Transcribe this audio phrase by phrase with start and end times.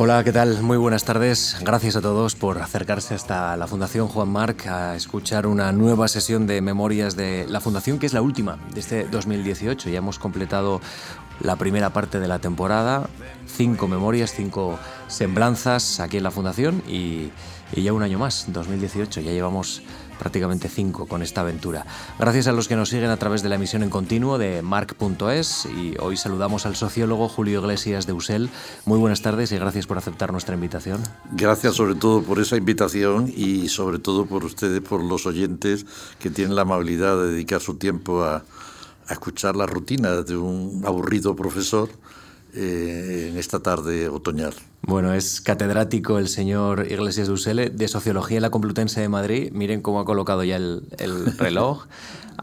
[0.00, 0.62] Hola, ¿qué tal?
[0.62, 1.56] Muy buenas tardes.
[1.60, 6.46] Gracias a todos por acercarse hasta la Fundación Juan Marc a escuchar una nueva sesión
[6.46, 9.90] de memorias de la Fundación, que es la última de este 2018.
[9.90, 10.80] Ya hemos completado
[11.40, 13.10] la primera parte de la temporada,
[13.46, 17.32] cinco memorias, cinco semblanzas aquí en la Fundación y,
[17.72, 19.20] y ya un año más, 2018.
[19.20, 19.82] Ya llevamos
[20.18, 21.86] prácticamente cinco con esta aventura.
[22.18, 25.66] Gracias a los que nos siguen a través de la emisión en continuo de marc.es
[25.66, 28.50] y hoy saludamos al sociólogo Julio Iglesias de Usel.
[28.84, 31.02] Muy buenas tardes y gracias por aceptar nuestra invitación.
[31.32, 35.86] Gracias sobre todo por esa invitación y sobre todo por ustedes, por los oyentes
[36.18, 38.44] que tienen la amabilidad de dedicar su tiempo a,
[39.06, 41.88] a escuchar la rutina de un aburrido profesor
[42.54, 44.54] eh, en esta tarde otoñal.
[44.82, 49.50] Bueno, es catedrático el señor Iglesias de Usele de Sociología en la Complutense de Madrid.
[49.52, 51.86] Miren cómo ha colocado ya el, el reloj.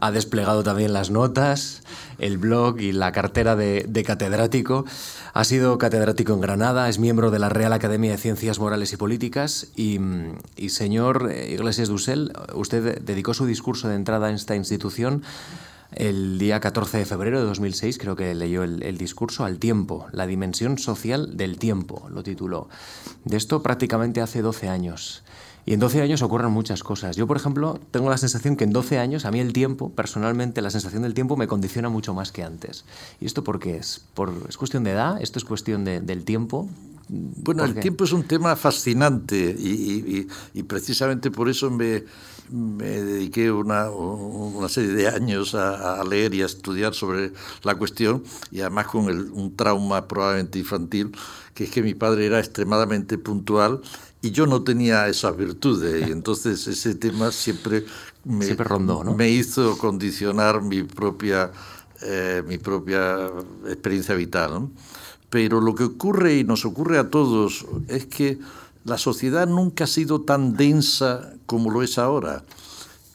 [0.00, 1.82] ha desplegado también las notas,
[2.18, 4.84] el blog y la cartera de, de, catedrático.
[5.34, 8.96] Ha sido catedrático en Granada, es miembro de la Real Academia de Ciencias Morales y
[8.96, 9.68] Políticas.
[9.74, 9.98] Y,
[10.56, 15.22] y señor Iglesias de Usel, usted dedicó su discurso de entrada en esta institución
[15.92, 20.06] el día 14 de febrero de 2006, creo que leyó el, el, discurso, al tiempo,
[20.12, 22.68] la dimensión social del tiempo, lo tituló.
[23.24, 25.22] De esto prácticamente hace 12 años.
[25.68, 27.16] Y en 12 años ocurren muchas cosas.
[27.16, 30.62] Yo, por ejemplo, tengo la sensación que en 12 años, a mí el tiempo, personalmente,
[30.62, 32.84] la sensación del tiempo me condiciona mucho más que antes.
[33.20, 34.04] ¿Y esto por qué es?
[34.14, 35.20] ¿Por, ¿Es cuestión de edad?
[35.20, 36.68] ¿Esto es cuestión de, del tiempo?
[37.08, 42.04] Bueno, el tiempo es un tema fascinante y, y, y precisamente por eso me,
[42.50, 47.74] me dediqué una, una, serie de años a, a, leer y a estudiar sobre la
[47.74, 51.12] cuestión y además con el, un trauma probablemente infantil,
[51.54, 53.80] que es que mi padre era extremadamente puntual
[54.22, 57.84] y yo no tenía esas virtudes y entonces ese tema siempre
[58.24, 59.14] me, siempre rondó, ¿no?
[59.14, 61.52] me hizo condicionar mi propia,
[62.02, 63.30] eh, mi propia
[63.66, 64.50] experiencia vital.
[64.50, 64.70] ¿no?
[65.30, 68.38] Pero lo que ocurre y nos ocurre a todos es que
[68.86, 72.44] la sociedad nunca ha sido tan densa como lo es ahora.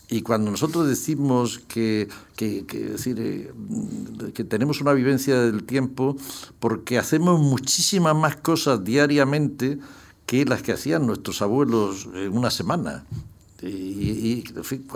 [0.10, 3.52] Y cuando nosotros decimos que, que, eh,
[4.34, 6.18] que tenemos una vivencia del tiempo,
[6.60, 9.80] porque hacemos muchísimas más cosas diariamente
[10.26, 13.06] que las que hacían nuestros abuelos en una semana.
[13.62, 14.44] Y, y,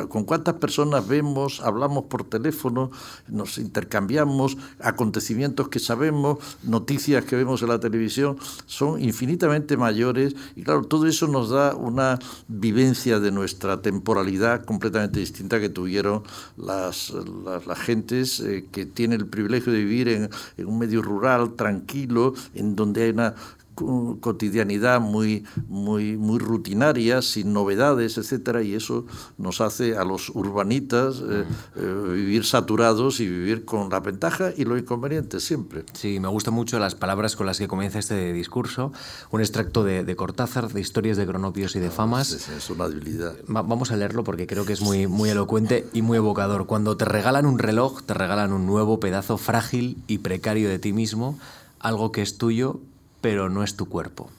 [0.08, 2.92] con cuántas personas vemos, hablamos por teléfono,
[3.28, 10.64] nos intercambiamos acontecimientos que sabemos, noticias que vemos en la televisión, son infinitamente mayores y
[10.64, 16.24] claro, todo eso nos da una vivencia de nuestra temporalidad completamente distinta que tuvieron
[16.58, 21.02] las, las, las gentes eh, que tienen el privilegio de vivir en, en un medio
[21.02, 23.36] rural, tranquilo, en donde hay una
[23.76, 29.06] cotidianidad muy, muy, muy rutinaria, sin novedades, etcétera, y eso
[29.38, 31.44] nos hace a los urbanitas eh,
[31.76, 35.84] eh, vivir saturados y vivir con la ventaja y los inconvenientes siempre.
[35.94, 38.92] Sí, me gustan mucho las palabras con las que comienza este discurso,
[39.32, 42.32] un extracto de, de Cortázar, de historias de cronopios y de famas.
[42.32, 43.36] Es, es una debilidad.
[43.54, 46.66] Va, vamos a leerlo porque creo que es muy, muy elocuente y muy evocador.
[46.66, 50.94] Cuando te regalan un reloj, te regalan un nuevo pedazo frágil y precario de ti
[50.94, 51.38] mismo,
[51.80, 52.80] algo que es tuyo
[53.26, 54.30] pero no es tu cuerpo.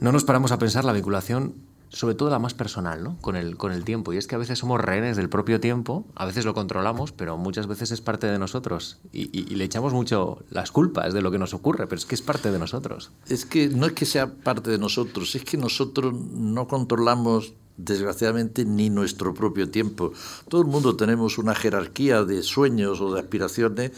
[0.00, 1.52] No nos paramos a pensar la vinculación,
[1.90, 3.18] sobre todo la más personal, ¿no?
[3.20, 4.10] con, el, con el tiempo.
[4.14, 7.36] Y es que a veces somos rehenes del propio tiempo, a veces lo controlamos, pero
[7.36, 9.00] muchas veces es parte de nosotros.
[9.12, 12.14] Y, y, le echamos mucho las culpas de lo que nos ocurre, pero es que
[12.14, 13.10] es parte de nosotros.
[13.28, 18.64] Es que no es que sea parte de nosotros, es que nosotros no controlamos desgraciadamente
[18.64, 20.12] ni nuestro propio tiempo.
[20.48, 23.92] Todo el mundo tenemos una jerarquía de sueños o de aspiraciones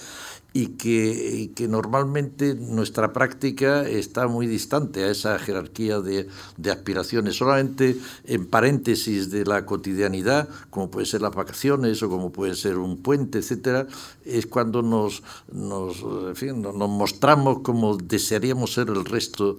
[0.54, 6.26] y que, que, normalmente nuestra práctica está muy distante a esa jerarquía de,
[6.56, 7.36] de, aspiraciones.
[7.36, 12.78] Solamente en paréntesis de la cotidianidad, como pueden ser las vacaciones o como puede ser
[12.78, 13.86] un puente, etcétera,
[14.24, 15.22] es cuando nos,
[15.52, 16.02] nos,
[16.34, 19.58] fin, mostramos como desearíamos ser el resto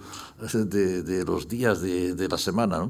[0.53, 2.89] de, de los días de, de la semana.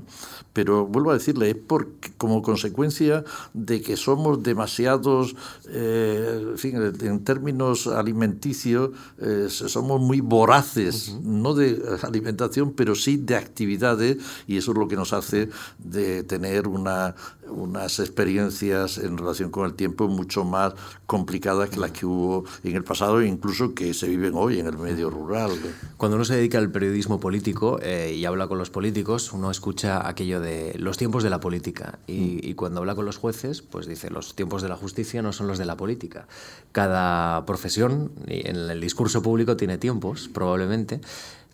[0.54, 3.24] Pero vuelvo a decirle, es porque, como consecuencia
[3.54, 5.36] de que somos demasiados,
[5.68, 11.22] eh, fin, en términos alimenticio eh, somos muy voraces, uh -huh.
[11.22, 16.24] no de alimentación, pero sí de actividades, y eso es lo que nos hace de
[16.24, 17.16] tener una,
[17.50, 20.74] unas experiencias en relación con el tiempo mucho más
[21.06, 24.68] complicadas que las que hubo en el pasado e incluso que se viven hoy en
[24.68, 25.52] el medio rural.
[25.98, 30.08] Cuando uno se dedica al periodismo político eh, y habla con los políticos, uno escucha
[30.08, 33.88] aquello de los tiempos de la política y, y cuando habla con los jueces, pues
[33.88, 36.28] dice los tiempos de la justicia no son los de la política.
[36.72, 41.02] Cada profesión en el discurso público tiene tiempos, probablemente,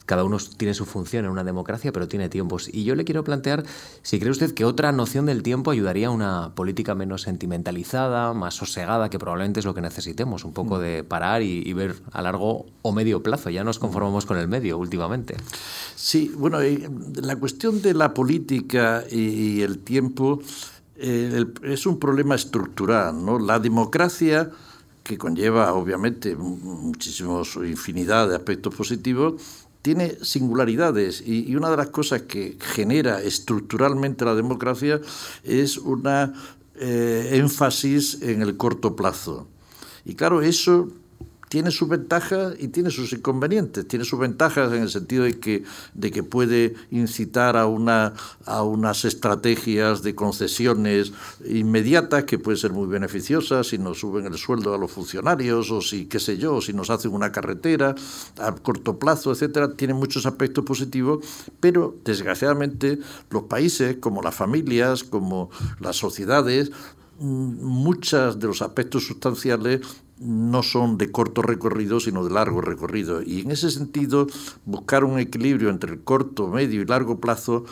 [0.05, 2.69] cada uno tiene su función en una democracia, pero tiene tiempos.
[2.71, 3.63] Y yo le quiero plantear
[4.03, 8.53] si cree usted que otra noción del tiempo ayudaría a una política menos sentimentalizada, más
[8.53, 12.67] sosegada, que probablemente es lo que necesitemos, un poco de parar y, ver a largo
[12.83, 13.49] o medio plazo.
[13.49, 15.35] Ya nos conformamos con el medio últimamente.
[15.95, 20.39] Sí, bueno, eh, la cuestión de la política y el tiempo
[20.97, 23.25] eh, es un problema estructural.
[23.25, 23.39] ¿no?
[23.39, 24.51] La democracia
[25.05, 29.35] que conlleva obviamente muchísimos, infinidad de aspectos positivos,
[29.83, 34.99] tiene singularidades y, una de las cosas que genera estructuralmente la democracia
[35.43, 36.33] es una
[36.73, 39.47] eh, énfasis en el corto plazo.
[40.05, 40.89] Y claro, eso
[41.55, 43.87] tiene sus ventajas y tiene sus inconvenientes.
[43.87, 45.63] Tiene sus ventajas en el sentido de que,
[45.93, 48.11] de que puede incitar a, una,
[48.45, 51.13] a unas estrategias de concesiones
[51.47, 55.79] inmediatas que pueden ser muy beneficiosas si nos suben el sueldo a los funcionarios o
[55.79, 57.95] si, qué sé yo, si nos hacen una carretera
[58.37, 59.71] a corto plazo, etcétera.
[59.77, 61.25] Tiene muchos aspectos positivos,
[61.61, 62.99] pero desgraciadamente
[63.29, 65.49] los países, como las familias, como
[65.79, 66.69] las sociedades,
[67.19, 69.79] mm, muchos de los aspectos sustanciales
[70.19, 73.21] no son de corto recorrido, sino de largo recorrido.
[73.21, 74.27] Y en ese sentido,
[74.65, 77.65] buscar un equilibrio entre el corto, medio y largo plazo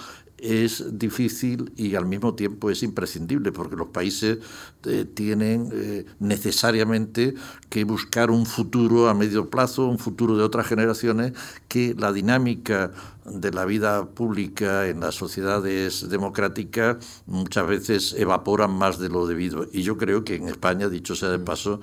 [0.43, 4.39] es difícil y al mismo tiempo es imprescindible porque los países
[4.83, 7.33] eh, tienen eh, necesariamente
[7.69, 11.31] que buscar un futuro a medio plazo, un futuro de otras generaciones,
[11.69, 12.91] que la dinámica
[13.25, 19.67] de la vida pública en las sociedades democráticas muchas veces evaporan más de lo debido.
[19.71, 21.79] Y yo creo que en España, dicho sea de paso,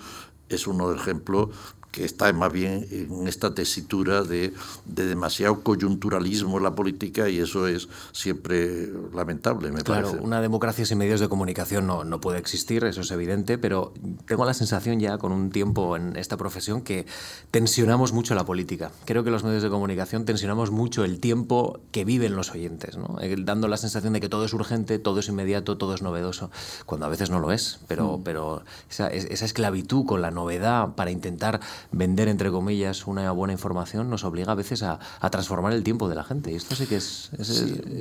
[0.50, 1.48] es uno de ejemplos
[1.90, 4.52] que está más bien en esta tesitura de,
[4.84, 10.98] demasiado coyunturalismo en la política y eso es siempre lamentable, me claro, una democracia sin
[10.98, 13.92] medios de comunicación no, no puede existir, eso es evidente, pero
[14.26, 17.06] tengo la sensación ya con un tiempo en esta profesión que
[17.50, 18.90] tensionamos mucho la política.
[19.04, 23.18] Creo que los medios de comunicación tensionamos mucho el tiempo que viven los oyentes, ¿no?
[23.20, 26.50] Eh, dando la sensación de que todo es urgente, todo es inmediato, todo es novedoso,
[26.86, 28.22] cuando a veces no lo es, pero, mm.
[28.22, 31.60] pero esa, esa esclavitud con la novedad para intentar
[31.92, 34.98] vender, entre comillas, una buena información nos obliga a veces a,
[35.30, 36.52] transformar el tiempo de la gente.
[36.52, 37.30] Y esto sí que es,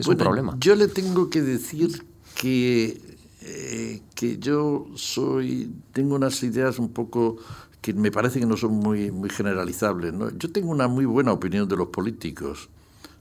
[0.07, 0.55] un problema.
[0.59, 2.05] Yo le tengo que decir
[2.35, 3.01] que,
[3.41, 7.37] eh, que yo soy, tengo unas ideas un poco
[7.81, 10.13] que me parece que no son muy, muy generalizables.
[10.37, 12.69] Yo tengo una muy buena opinión de los políticos.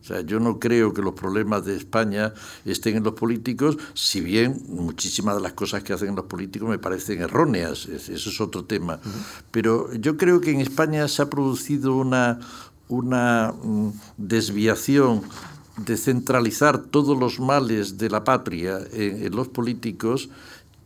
[0.01, 2.33] O sea, yo no creo que los problemas de España
[2.65, 6.79] estén en los políticos, si bien muchísimas de las cosas que hacen los políticos me
[6.79, 9.01] parecen erróneas, eso es otro tema.
[9.51, 12.39] Pero yo creo que en España se ha producido una,
[12.89, 15.23] una mm, desviación
[15.77, 20.29] de centralizar todos los males de la patria en los políticos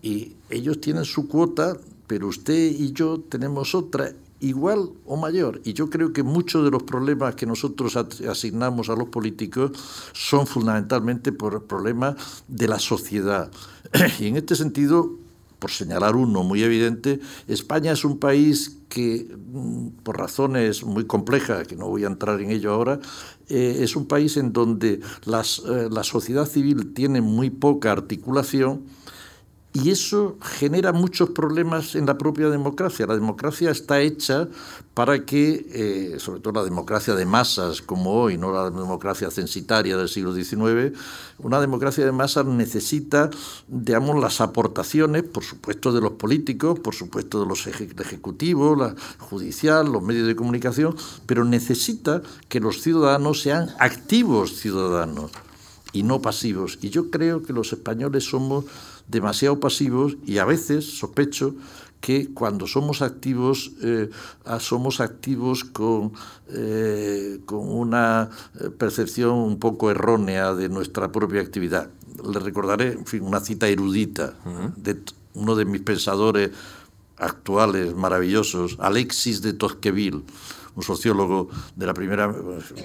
[0.02, 1.76] y ellos tienen su cuota,
[2.06, 4.12] pero usted y yo tenemos otra
[4.42, 5.60] igual o mayor.
[5.64, 9.70] Y yo creo que muchos de los problemas que nosotros asignamos a los políticos
[10.12, 12.16] son fundamentalmente por problemas
[12.48, 13.50] de la sociedad.
[14.20, 15.18] Y en este sentido,
[15.58, 21.66] por señalar uno muy evidente, España es un país que, mm, por razones muy complejas,
[21.66, 23.00] que no voy a entrar en ello ahora,
[23.48, 28.82] eh, es un país en donde las, eh, la sociedad civil tiene muy poca articulación,
[29.74, 33.06] y eso genera muchos problemas en la propia democracia.
[33.06, 34.48] La democracia está hecha
[34.92, 39.96] para que, eh, sobre todo la democracia de masas como hoy, no la democracia censitaria
[39.96, 40.92] del siglo XIX,
[41.38, 43.30] una democracia de masas necesita,
[43.66, 49.90] digamos, las aportaciones, por supuesto, de los políticos, por supuesto, de los ejecutivos, la judicial,
[49.90, 52.20] los medios de comunicación, pero necesita
[52.50, 55.30] que los ciudadanos sean activos ciudadanos
[55.94, 56.79] y no pasivos.
[56.82, 58.67] Y yo creo que los españoles somos
[59.12, 61.54] demasiado pasivos y a veces sospecho
[62.00, 64.10] que cuando somos activos, eh,
[64.58, 66.12] somos activos con,
[66.48, 68.28] eh, con una
[68.58, 71.90] eh, percepción un poco errónea de nuestra propia actividad.
[72.28, 74.34] Le recordaré en fin, una cita erudita
[74.76, 75.00] de
[75.34, 76.50] uno de mis pensadores
[77.19, 80.24] actuales maravillosos, Alexis de Tocqueville,
[80.74, 82.34] un sociólogo de la primera,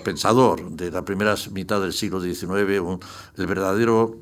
[0.04, 3.00] pensador de la primera mitad del siglo XIX,
[3.38, 4.18] el verdadero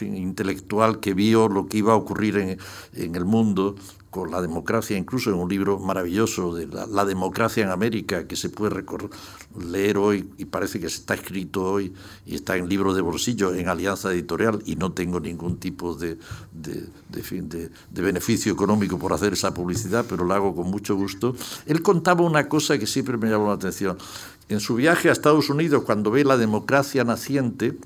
[0.00, 2.58] intelectual que vio lo que iba a ocurrir en,
[2.94, 3.74] en el mundo
[4.10, 8.48] con la democracia, incluso en un libro maravilloso de la, democracia en América, que se
[8.48, 8.74] puede
[9.58, 11.92] leer hoy y parece que está escrito hoy
[12.26, 16.18] y está en libro de bolsillo, en Alianza Editorial, y no tengo ningún tipo de,
[16.52, 21.34] de, de, de beneficio económico por hacer esa publicidad, pero lo hago con mucho gusto.
[21.66, 23.98] Él contaba una cosa que siempre me llamó la atención.
[24.48, 27.76] En su viaje a Estados Unidos, cuando ve la democracia naciente,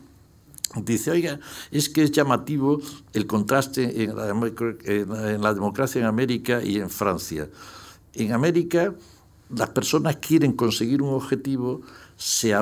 [0.75, 1.38] Dice, oiga,
[1.71, 2.81] es que es llamativo
[3.12, 7.49] el contraste en la, democracia en América y en Francia.
[8.14, 8.95] En América
[9.56, 11.82] las personas quieren conseguir un objetivo,
[12.16, 12.54] se,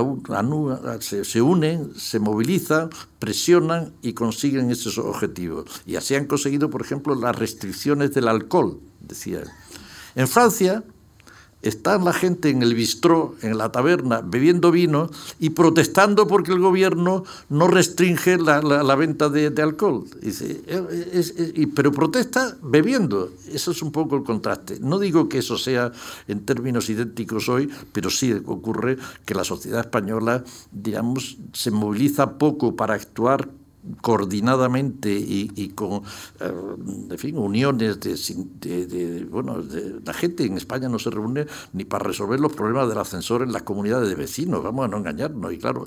[1.25, 5.83] se, unen, se movilizan, presionan y consiguen esos objetivos.
[5.87, 9.43] Y así han conseguido, por ejemplo, las restricciones del alcohol, decía.
[10.15, 10.83] En Francia,
[11.63, 16.61] está la gente en el bistró, en la taberna, bebiendo vino y protestando porque el
[16.61, 20.05] gobierno no restringe la, venta de, alcohol.
[21.75, 23.31] pero protesta bebiendo.
[23.53, 24.79] Eso es un poco el contraste.
[24.81, 25.93] No digo que eso sea
[26.29, 32.75] en términos idénticos hoy, pero sí ocurre que la sociedad española, digamos, se moviliza poco
[32.77, 33.49] para actuar
[34.01, 36.03] coordinadamente y, con
[36.41, 39.63] eh, uniones de, bueno
[40.05, 43.53] la gente en España no se reúne ni para resolver los problemas del ascensor en
[43.53, 45.87] las comunidades de vecinos vamos a no engañarnos y claro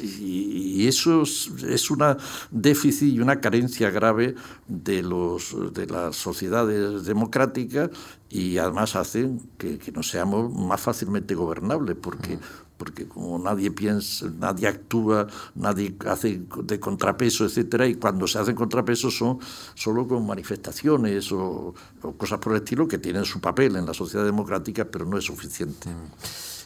[0.00, 2.16] y eso es una
[2.50, 4.34] déficit y una carencia grave
[4.66, 7.90] de los de las sociedades democráticas
[8.30, 12.38] y además hacen que, no seamos más fácilmente gobernables porque
[12.78, 18.54] porque como nadie piensa, nadie actúa, nadie hace de contrapeso, etcétera, y cuando se hacen
[18.54, 19.40] contrapesos son
[19.74, 21.74] solo con manifestaciones o,
[22.16, 25.24] cosas por el estilo que tienen su papel en la sociedad democrática, pero no es
[25.24, 25.90] suficiente.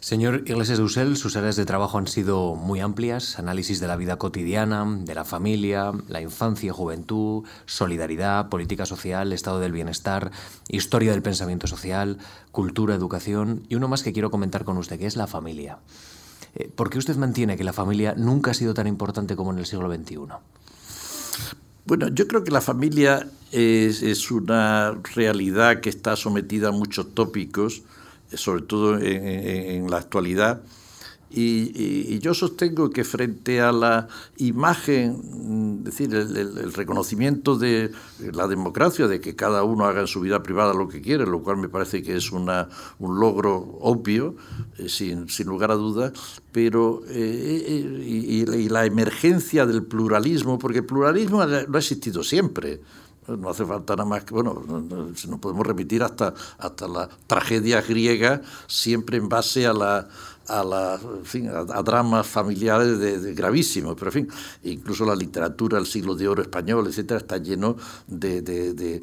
[0.03, 4.17] Señor Iglesias Dussel, sus áreas de trabajo han sido muy amplias, análisis de la vida
[4.17, 10.33] cotidiana, de la familia, la infancia juventud, solidaridad, política social, estado del bienestar,
[10.69, 12.19] historia del pensamiento social,
[12.51, 15.79] cultura, educación y uno más que quiero comentar con usted, que es la familia.
[16.57, 19.61] Eh, ¿Por qué usted mantiene que la familia nunca ha sido tan importante como en
[19.61, 20.17] el siglo XXI?
[21.87, 27.85] Bueno, yo creo que la familia es una realidad que está sometida a muchos tópicos
[28.35, 30.63] sobre todo en, la actualidad.
[31.35, 37.91] Y, yo sostengo que frente a la imagen, es mm, decir, el, reconocimiento de
[38.33, 41.43] la democracia, de que cada uno haga en su vida privada lo que quiere, lo
[41.43, 44.37] cual me parece que es una, un logro obvio,
[44.77, 46.13] eh, sin, lugar a dudas,
[46.53, 52.81] pero eh, eh, y, la emergencia del pluralismo, porque el pluralismo no ha existido siempre.
[53.37, 58.43] No hace falta nada más que, bueno, nos podemos remitir hasta, hasta la tragedia griega,
[58.67, 60.09] siempre en base a la,
[60.49, 64.29] a, la, a, dramas familiares de, gravísimos, pero en fin,
[64.65, 69.03] incluso la literatura del siglo de oro español, etcétera, está lleno de, de,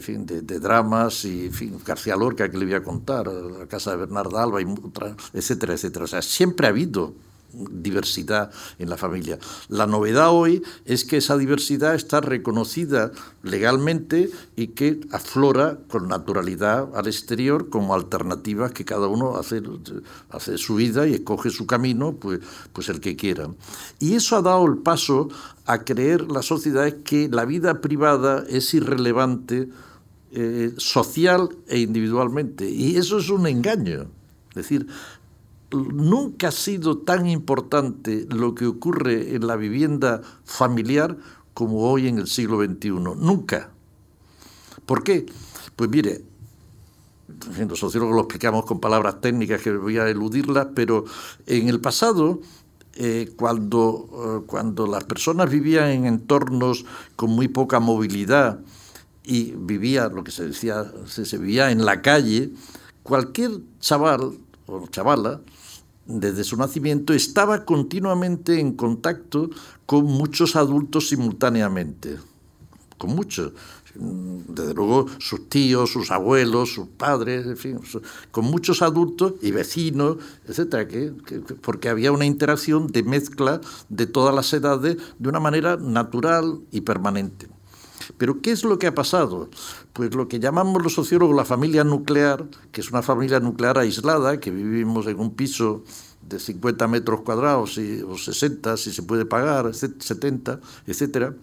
[0.00, 3.92] fin, de, dramas y, en fin, García Lorca, que le voy a contar, la casa
[3.92, 4.66] de Bernarda Alba, y,
[5.32, 6.04] etcétera, etcétera.
[6.04, 7.14] O sea, siempre ha habido
[7.70, 9.38] diversidad en la familia.
[9.68, 16.88] La novedad hoy es que esa diversidad está reconocida legalmente y que aflora con naturalidad
[16.94, 19.62] al exterior como alternativas que cada uno hace,
[20.30, 22.40] hace su vida y escoge su camino, pues,
[22.72, 23.48] pues el que quiera.
[23.98, 25.28] Y eso ha dado el paso
[25.66, 29.68] a creer la sociedad que la vida privada es irrelevante
[30.32, 32.68] eh, social e individualmente.
[32.68, 34.08] Y eso es un engaño.
[34.50, 34.86] Es decir,
[35.74, 41.16] nunca ha sido tan importante lo que ocurre en la vivienda familiar
[41.54, 42.90] como hoy en el siglo XXI.
[42.90, 43.70] Nunca.
[44.86, 45.26] ¿Por qué?
[45.76, 46.22] Pues mire,
[47.68, 51.04] los sociólogos lo explicamos con palabras técnicas que voy a eludirlas, pero
[51.46, 52.40] en el pasado,
[52.94, 56.84] eh, cuando, eh, cuando las personas vivían en entornos
[57.16, 58.60] con muy poca movilidad
[59.24, 62.52] y vivía, lo que se decía, se vivía en la calle,
[63.02, 65.40] cualquier chaval o chavala
[66.06, 69.50] desde su nacimiento, estaba continuamente en contacto
[69.86, 72.18] con muchos adultos simultáneamente,
[72.98, 73.52] con muchos.
[73.96, 77.80] Desde luego sus tíos, sus abuelos, sus padres, en fin,
[78.32, 80.16] con muchos adultos y vecinos,
[80.48, 80.88] etcétera,
[81.60, 86.80] porque había una interacción de mezcla de todas las edades de una manera natural y
[86.80, 87.46] permanente.
[88.18, 89.48] Pero ¿qué es lo que ha pasado?
[89.92, 94.40] Pues lo que llamamos los sociólogos la familia nuclear, que es una familia nuclear aislada,
[94.40, 95.84] que vivimos en un piso
[96.28, 101.34] de 50 metros cuadrados o 60, si se puede pagar, 70, etcétera.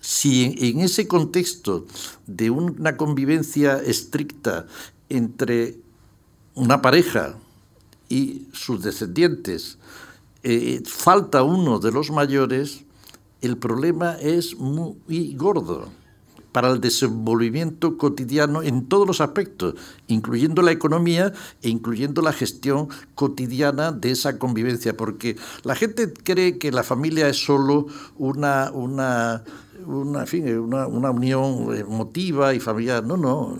[0.00, 1.86] Si en ese contexto
[2.26, 4.66] de una convivencia estricta
[5.08, 5.78] entre
[6.54, 7.34] una pareja
[8.08, 9.78] y sus descendientes
[10.42, 12.84] eh, falta uno de los mayores,
[13.44, 15.88] el problema es muy gordo
[16.54, 19.74] para el desenvolvimiento cotidiano en todos los aspectos,
[20.06, 21.32] incluyendo la economía
[21.62, 27.28] e incluyendo la gestión cotidiana de esa convivencia, porque la gente cree que la familia
[27.28, 27.86] es solo
[28.18, 29.42] una, una,
[29.84, 30.24] una,
[30.86, 33.02] una, unión emotiva y familiar.
[33.02, 33.58] No, no,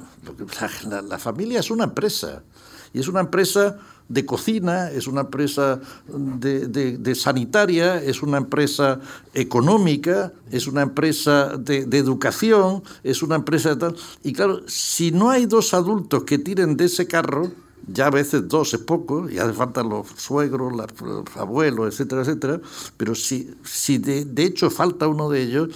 [1.09, 2.45] la familia es una empresa,
[2.93, 3.77] y es una empresa
[4.09, 9.01] de cocina, es una empresa de, sanitaria, es una empresa
[9.33, 13.97] económica, es una empresa de, educación, es una empresa de tal.
[14.23, 17.51] Y claro, si no hay dos adultos que tiren de ese carro,
[17.87, 22.61] ya a veces dos es poco, y hace falta los suegros, los abuelos, etcétera, etcétera,
[22.97, 25.69] pero si, si de, de hecho falta uno de ellos,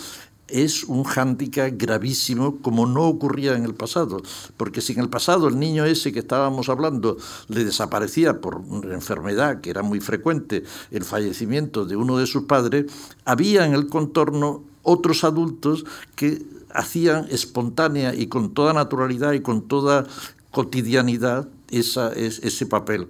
[0.48, 4.22] es un hándicap gravísimo como no ocurría en el pasado,
[4.56, 7.16] porque si en el pasado el niño ese que estábamos hablando
[7.48, 12.44] le desaparecía por una enfermedad que era muy frecuente, el fallecimiento de uno de sus
[12.44, 12.86] padres,
[13.24, 15.84] había en el contorno otros adultos
[16.16, 20.06] que hacían espontánea y con toda naturalidad y con toda
[20.50, 23.08] cotidianidad esa, ese papel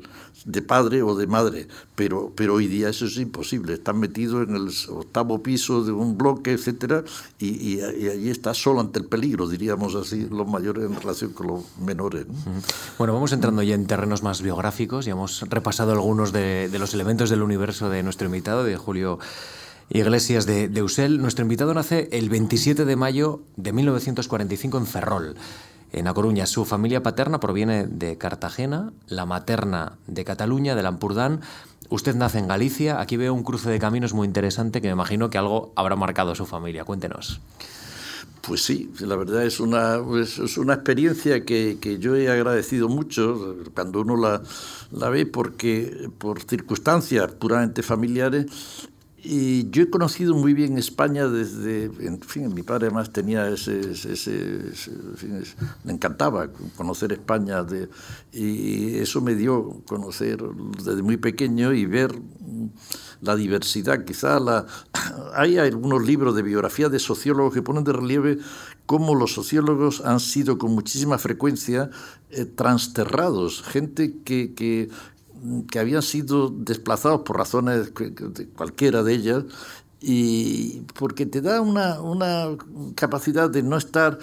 [0.49, 3.75] de padre o de madre, pero, pero hoy día eso es imposible.
[3.75, 7.05] Están metidos en el octavo piso de un bloque, etcétera,
[7.39, 11.49] y, y, allí está solo ante el peligro, diríamos así, los mayores en relación con
[11.49, 12.27] los menores.
[12.97, 17.29] Bueno, vamos entrando ya en terrenos más biográficos y hemos repasado algunos de, los elementos
[17.29, 19.19] del universo de nuestro invitado, de Julio.
[19.91, 21.09] Iglesias de, de.
[21.09, 25.35] Nuestro invitado nace el 27 de mayo de 1945 en Ferrol
[25.93, 26.47] en A Coruña.
[26.47, 31.41] Su familia paterna proviene de Cartagena, la materna de Cataluña, de Lampurdán.
[31.89, 33.01] Usted nace en Galicia.
[33.01, 36.33] Aquí veo un cruce de caminos muy interesante que me imagino que algo habrá marcado
[36.33, 36.85] a su familia.
[36.85, 37.41] Cuéntenos.
[38.43, 43.57] Pues sí, la verdad es una, es una experiencia que, que, yo he agradecido mucho
[43.75, 44.43] cuando uno la,
[44.91, 48.47] la ve porque por circunstancias puramente familiares
[49.23, 53.91] y yo he conocido muy bien España desde, en fin, mi padre además tenía ese,
[53.91, 54.73] ese,
[55.83, 57.89] me encantaba conocer España de,
[58.33, 60.39] y eso me dio conocer
[60.85, 62.13] desde muy pequeño y ver
[63.21, 64.05] la diversidad.
[64.05, 64.67] Quizá la,
[65.35, 68.39] hay algunos libros de biografía de sociólogos que ponen de relieve
[68.87, 71.91] cómo los sociólogos han sido con muchísima frecuencia
[72.31, 74.89] eh, transterrados, gente que, que,
[75.71, 77.93] que habían sido desplazados por razones
[78.57, 79.45] cualquiera de ellas
[80.01, 82.57] y porque te da una, una
[82.95, 84.19] capacidad de no estar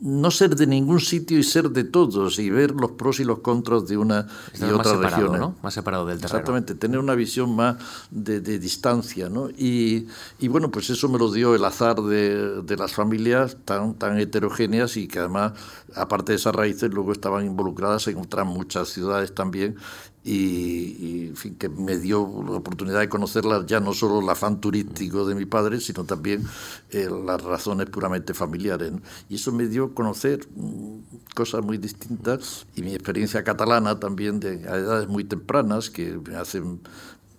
[0.00, 3.40] no ser de ningún sitio y ser de todos y ver los pros y los
[3.40, 4.26] contras de una
[4.58, 5.38] y otra región.
[5.38, 5.56] ¿no?
[5.62, 6.38] Más separado del terreno.
[6.38, 7.76] Exactamente, tener una visión más
[8.10, 9.28] de, distancia.
[9.28, 9.50] ¿no?
[9.50, 10.06] Y,
[10.38, 14.18] y, bueno, pues eso me lo dio el azar de, de, las familias tan, tan
[14.18, 15.52] heterogéneas y que además,
[15.94, 19.76] aparte de esas raíces, luego estaban involucradas en otras muchas ciudades también
[20.22, 24.60] y, en fin, que me dio la oportunidad de conocerlas ya no solo el afán
[24.60, 26.44] turístico de mi padre, sino también
[26.90, 28.92] eh, las razones puramente familiares.
[29.28, 34.68] Y eso me dio conocer mm, cosas muy distintas y mi experiencia catalana también de
[34.68, 36.80] a edades muy tempranas que me hacen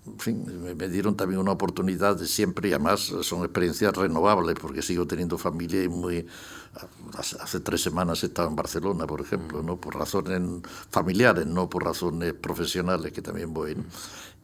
[0.05, 4.81] en fin, me dieron también una oportunidad de siempre y además son experiencias renovables porque
[4.81, 6.25] sigo teniendo familia y muy
[7.17, 10.41] hace tres semanas estaba en Barcelona por ejemplo no por razones
[10.89, 13.75] familiares no por razones profesionales que también voy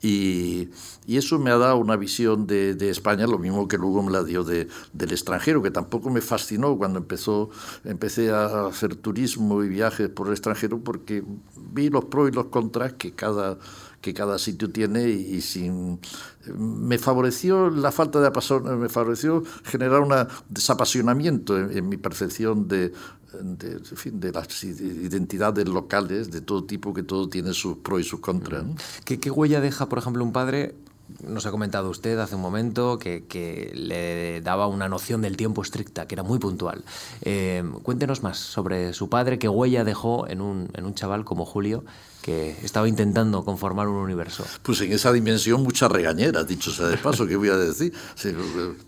[0.01, 0.69] y,
[1.07, 4.11] y, eso me ha dado una visión de, de, España lo mismo que luego me
[4.11, 7.49] la dio de, del extranjero que tampoco me fascinó cuando empezó
[7.83, 11.23] empecé a hacer turismo y viajes por el extranjero porque
[11.71, 13.57] vi los pros y los contras que cada
[14.01, 15.99] que cada sitio tiene y, sin
[16.55, 18.31] me favoreció la falta de
[18.77, 20.13] me favoreció generar un
[20.49, 22.93] desapasionamiento en, mi percepción de,
[23.33, 28.03] de, fin, de las identidades locales de todo tipo que todo tiene sus pros y
[28.03, 28.65] sus contras.
[29.05, 30.75] ¿Qué, ¿Qué huella deja, por ejemplo, un padre
[31.23, 35.61] nos ha comentado usted hace un momento que, que, le daba una noción del tiempo
[35.61, 36.83] estricta, que era muy puntual.
[37.21, 41.45] Eh, cuéntenos más sobre su padre, qué huella dejó en un, en un chaval como
[41.45, 41.83] Julio
[42.21, 44.45] que estaba intentando conformar un universo.
[44.61, 47.93] Pues en esa dimensión mucha regañera, dicho sea de paso, ¿qué voy a decir?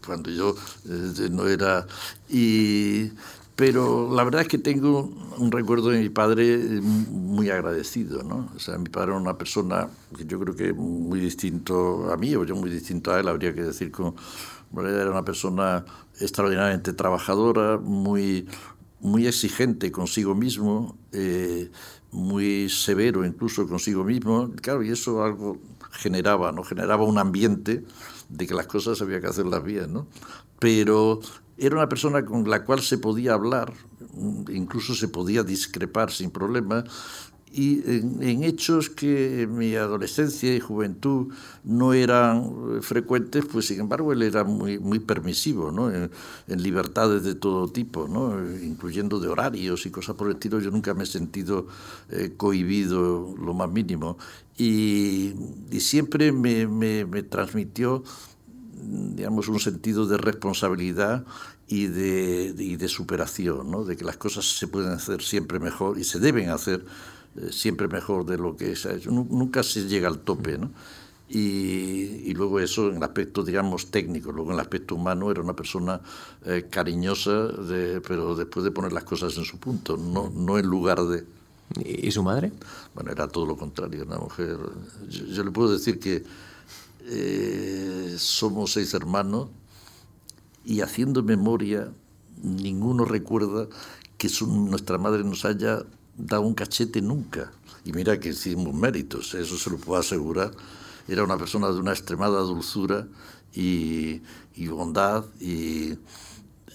[0.05, 0.55] Cuando yo
[0.89, 1.87] eh, no era...
[2.27, 3.11] Y
[3.59, 8.49] pero la verdad es que tengo un recuerdo de mi padre muy agradecido, ¿no?
[8.55, 12.33] O sea, mi padre era una persona que yo creo que muy distinto a mí,
[12.37, 13.91] o yo muy distinto a él, habría que decir
[14.77, 15.83] era una persona
[16.21, 18.47] extraordinariamente trabajadora, muy,
[19.01, 21.69] muy exigente consigo mismo, eh,
[22.11, 24.51] muy severo incluso consigo mismo.
[24.61, 25.57] Claro, y eso algo
[25.91, 26.63] generaba, ¿no?
[26.63, 27.83] Generaba un ambiente
[28.29, 30.07] de que las cosas había que hacerlas bien, ¿no?
[30.59, 31.19] Pero
[31.59, 33.73] era una persona con la cual se podía hablar,
[34.49, 36.83] incluso se podía discrepar sin problema,
[37.51, 44.13] y en, hechos que en mi adolescencia y juventud no eran frecuentes, pues sin embargo
[44.13, 45.91] él era muy, muy permisivo, ¿no?
[45.91, 46.11] en,
[46.47, 48.39] libertades de todo tipo, ¿no?
[48.61, 50.59] incluyendo de horarios y cosas por el estilo.
[50.59, 51.67] Yo nunca me he sentido
[52.09, 54.17] eh, cohibido lo más mínimo
[54.57, 55.33] y,
[55.71, 58.03] y siempre me, me, me transmitió
[58.81, 61.25] digamos, un sentido de responsabilidad
[61.67, 63.83] y de, de superación, ¿no?
[63.83, 66.85] de que las cosas se pueden hacer siempre mejor y se deben hacer
[67.35, 69.11] eh, siempre mejor de lo que se ha hecho.
[69.11, 70.71] Nunca se llega al tope, ¿no?
[71.31, 75.55] Y, luego eso en el aspecto, digamos, técnico, luego en el aspecto humano era una
[75.55, 76.01] persona
[76.43, 77.49] eh, cariñosa,
[78.07, 81.23] pero después de poner las cosas en su punto, no, no en lugar de...
[81.85, 82.51] ¿Y su madre?
[82.95, 84.57] Bueno, era todo lo contrario, una mujer...
[85.07, 86.23] Yo, le puedo decir que
[87.05, 89.49] eh, somos seis hermanos
[90.65, 91.91] y haciendo memoria,
[92.41, 93.67] ninguno recuerda
[94.17, 95.83] que nuestra madre nos haya
[96.17, 97.51] dado un cachete nunca.
[97.85, 100.51] Y mira que hicimos méritos, eso se lo puedo asegurar
[101.09, 103.07] era una persona de una extremada dulzura
[103.53, 104.21] y,
[104.69, 105.97] bondad y,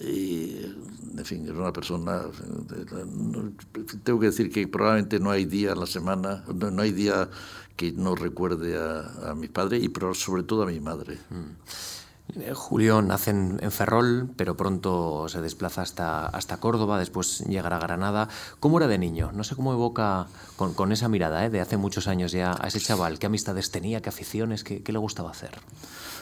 [0.01, 2.23] en fin, era una persona...
[4.03, 7.29] Tengo que decir que probablemente no hay día en la semana, no, hay día
[7.75, 11.17] que no recuerde a, a mis padres y sobre todo a mi madre.
[11.29, 11.51] Mm.
[12.33, 17.79] Eh, Julio nace en, Ferrol, pero pronto se desplaza hasta, hasta Córdoba, después llegará a
[17.79, 18.29] Granada.
[18.59, 19.31] ¿Cómo era de niño?
[19.33, 21.49] No sé cómo evoca con, esa mirada ¿eh?
[21.49, 23.19] de hace muchos años ya a ese chaval.
[23.19, 24.01] ¿Qué amistades tenía?
[24.01, 24.63] ¿Qué aficiones?
[24.63, 25.51] ¿Qué, le gustaba hacer?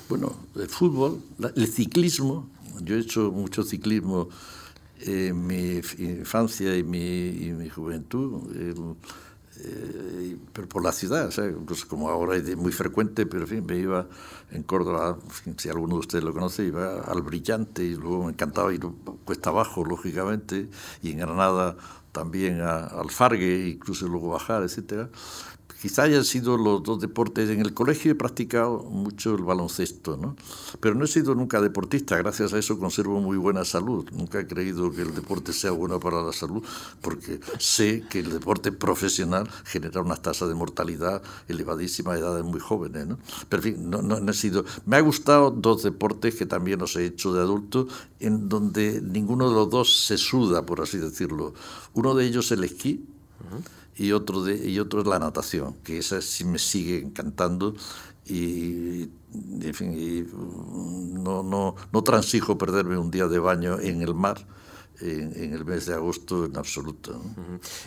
[0.10, 1.22] Bueno, el fútbol,
[1.56, 2.50] el ciclismo.
[2.82, 4.30] Yo he hecho mucho ciclismo
[5.00, 8.42] en mi infancia y mi, juventud.
[9.60, 11.32] Eh, pero por la ciudad,
[11.66, 14.08] pues como ahora es muy frecuente, pero en fin, me iba
[14.52, 15.18] en Córdoba,
[15.58, 18.82] si alguno de ustedes lo conoce, iba al Brillante y luego me encantaba ir
[19.26, 20.70] cuesta abajo, lógicamente,
[21.02, 21.78] y en Granada
[22.12, 25.10] también al Fargue, incluso luego bajar, etcétera.
[25.84, 27.50] Quizá hayan sido los dos deportes.
[27.50, 30.38] En el colegio he practicado mucho el baloncesto, ¿no?
[30.80, 32.16] pero no he sido nunca deportista.
[32.16, 34.10] Gracias a eso conservo muy buena salud.
[34.14, 36.64] Nunca he creído que el deporte sea bueno para la salud,
[37.02, 42.62] porque sé que el deporte profesional genera una tasa de mortalidad elevadísima a edades muy
[42.62, 43.06] jóvenes.
[43.06, 43.20] ¿no?
[43.50, 44.64] Pero en fin, no, no, he sido.
[44.86, 47.90] Me ha gustado dos deportes que también los he hecho de adulto,
[48.22, 51.54] en donde ninguno de los dos se suda, por así decirlo.
[51.94, 53.06] Uno de ellos el esquí
[53.96, 57.76] y otro, de, y otro es la natación, que esa sí me sigue encantando
[58.26, 59.10] y,
[59.74, 60.28] fin,
[61.24, 64.46] no, no, no transijo perderme un día de baño en el mar
[65.04, 67.22] en, el mes de agosto en absoluto.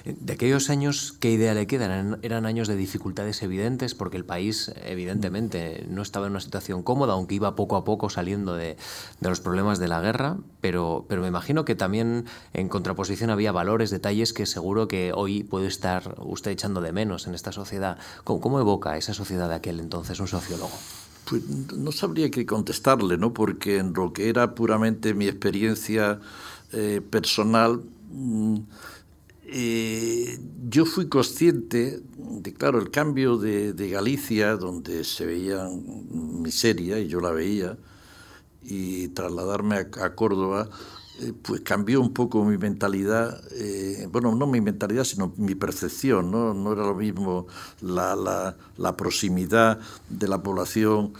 [0.04, 2.18] De aquellos años, ¿qué idea le quedan?
[2.22, 3.94] ¿Eran años de dificultades evidentes?
[3.94, 8.10] Porque el país, evidentemente, no estaba en una situación cómoda, aunque iba poco a poco
[8.10, 8.76] saliendo de,
[9.20, 13.52] de los problemas de la guerra, pero, pero me imagino que también en contraposición había
[13.52, 17.98] valores, detalles que seguro que hoy puede estar usted echando de menos en esta sociedad.
[18.24, 20.76] ¿Cómo, cómo evoca esa sociedad de aquel entonces un sociólogo?
[21.28, 21.42] Pues
[21.76, 23.34] no sabría qué contestarle, ¿no?
[23.34, 26.20] Porque en lo que era puramente mi experiencia
[26.78, 28.56] eh, personal, mm,
[29.46, 35.70] eh, yo fui consciente de, claro, el cambio de, Galicia, donde se veía
[36.10, 37.78] miseria, y yo la veía,
[38.62, 40.68] y trasladarme a, Córdoba,
[41.22, 43.42] eh, pues cambió un poco mi mentalidad,
[44.10, 46.52] bueno, no mi mentalidad, sino mi percepción, ¿no?
[46.52, 47.46] No era lo mismo
[47.80, 51.14] la, la, la proximidad de la población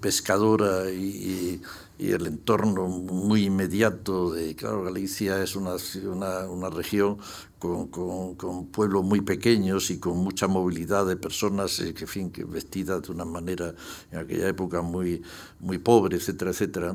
[0.00, 1.62] pescadora y y
[1.98, 7.18] el entorno muy inmediato de, claro, Galicia es una, una, una región
[7.58, 12.30] con, con, con, pueblos muy pequeños y con mucha movilidad de personas eh, que, fin,
[12.30, 13.74] que vestidas de una manera
[14.12, 15.22] en aquella época muy,
[15.58, 16.94] muy pobre, etcétera, etcétera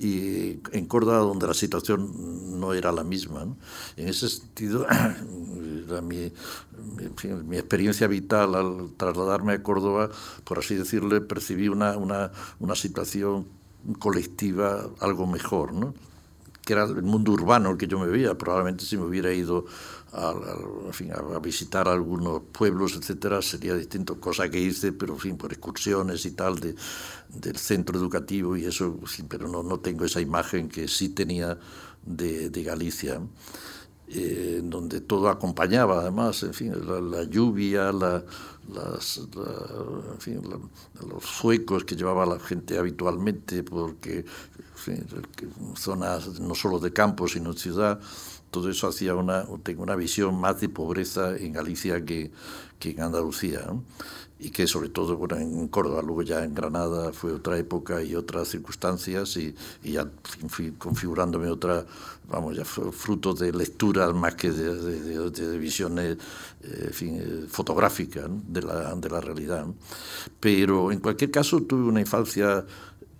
[0.00, 3.42] y en Córdoba donde la situación no era la misma.
[3.96, 4.86] En ese sentido,
[6.02, 6.32] mi,
[7.44, 10.10] mi, experiencia vital al trasladarme a Córdoba,
[10.44, 13.59] por así decirlo, percibí una, una, una situación
[13.98, 15.94] colectiva algo mejor, ¿no?
[16.64, 18.36] que era el mundo urbano el que yo me veía.
[18.36, 19.66] Probablemente si me hubiera ido
[20.12, 25.52] a, a, visitar algunos pueblos, etcétera, sería distinto, cosa que hice, pero en fin, por
[25.52, 26.74] excursiones y tal de,
[27.28, 31.58] del centro educativo y eso, pero no, no tengo esa imagen que sí tenía
[32.04, 33.20] de, de Galicia.
[34.12, 38.24] Eh, en donde todo acompañaba además, en fin, la, lluvia, la,
[38.74, 40.42] las, en fin,
[41.08, 44.24] los suecos que llevaba la gente habitualmente, porque
[45.76, 48.00] zonas no solo de campo, sino ciudad,
[48.50, 52.30] todo eso hacía una, tengo una visión más de pobreza en Galicia que,
[52.78, 53.66] que en Andalucía
[54.42, 58.14] y que sobre todo bueno, en Córdoba, luego ya en Granada fue otra época y
[58.14, 60.08] otras circunstancias y, ya
[60.48, 61.84] fui configurándome otra,
[62.28, 66.16] vamos, ya fruto de lecturas más que de, de, visiones
[66.62, 69.66] eh, eh, fotográficas de, la, de la realidad.
[70.40, 72.64] Pero en cualquier caso tuve una infancia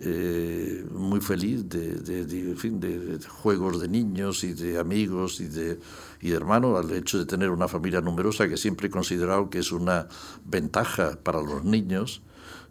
[0.02, 5.78] eh, muy feliz de, de, fin, de, juegos de niños y de amigos y de,
[6.20, 9.58] y de hermanos, al hecho de tener una familia numerosa que siempre he considerado que
[9.58, 10.08] es una
[10.44, 12.22] ventaja para los niños,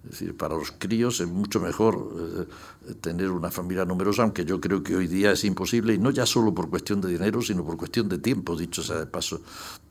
[0.06, 2.48] Es decir, para los críos es mucho mejor
[2.90, 6.10] eh, tener una familia numerosa, aunque yo creo que hoy día es imposible, y no
[6.10, 9.42] ya solo por cuestión de dinero, sino por cuestión de tiempo, dicho sea de paso.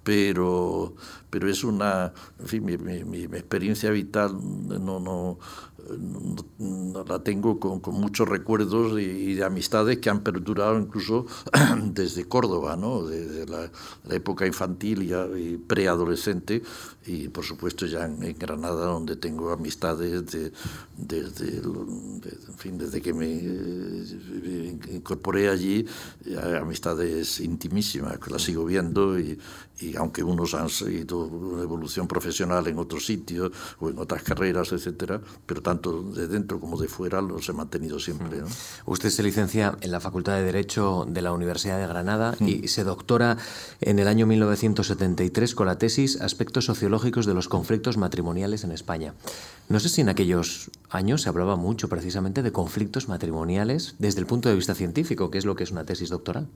[0.02, 0.94] Pero,
[1.28, 4.34] pero es una, en fin, mi, mi, mi experiencia vital
[4.68, 5.38] no, no,
[7.06, 11.26] la tengo con, muchos recuerdos y, de amistades que han perdurado incluso
[11.82, 13.06] desde Córdoba, ¿no?
[13.06, 13.70] desde la,
[14.10, 15.02] época infantil
[15.36, 16.62] y, preadolescente
[17.08, 20.24] y por supuesto ya en, Granada donde tengo amistades
[20.96, 21.62] desde,
[22.58, 25.86] fin, desde que me eh, incorporé allí,
[26.60, 29.38] amistades intimísimas que las sigo viendo y,
[29.80, 34.72] y aunque unos han seguido una evolución profesional en otros sitios o en otras carreras,
[34.72, 38.42] etcétera, pero tanto de dentro como de fuera los he mantenido siempre.
[38.86, 42.84] Usted se licencia en la Facultad de Derecho de la Universidad de Granada y se
[42.84, 43.36] doctora
[43.80, 49.14] en el año 1973 con la tesis Aspectos sociológicos de los conflictos matrimoniales en España.
[49.68, 54.26] No sé si en aquellos años se hablaba mucho precisamente de conflictos matrimoniales desde el
[54.26, 56.48] punto de vista científico, que es lo que es una tesis doctoral.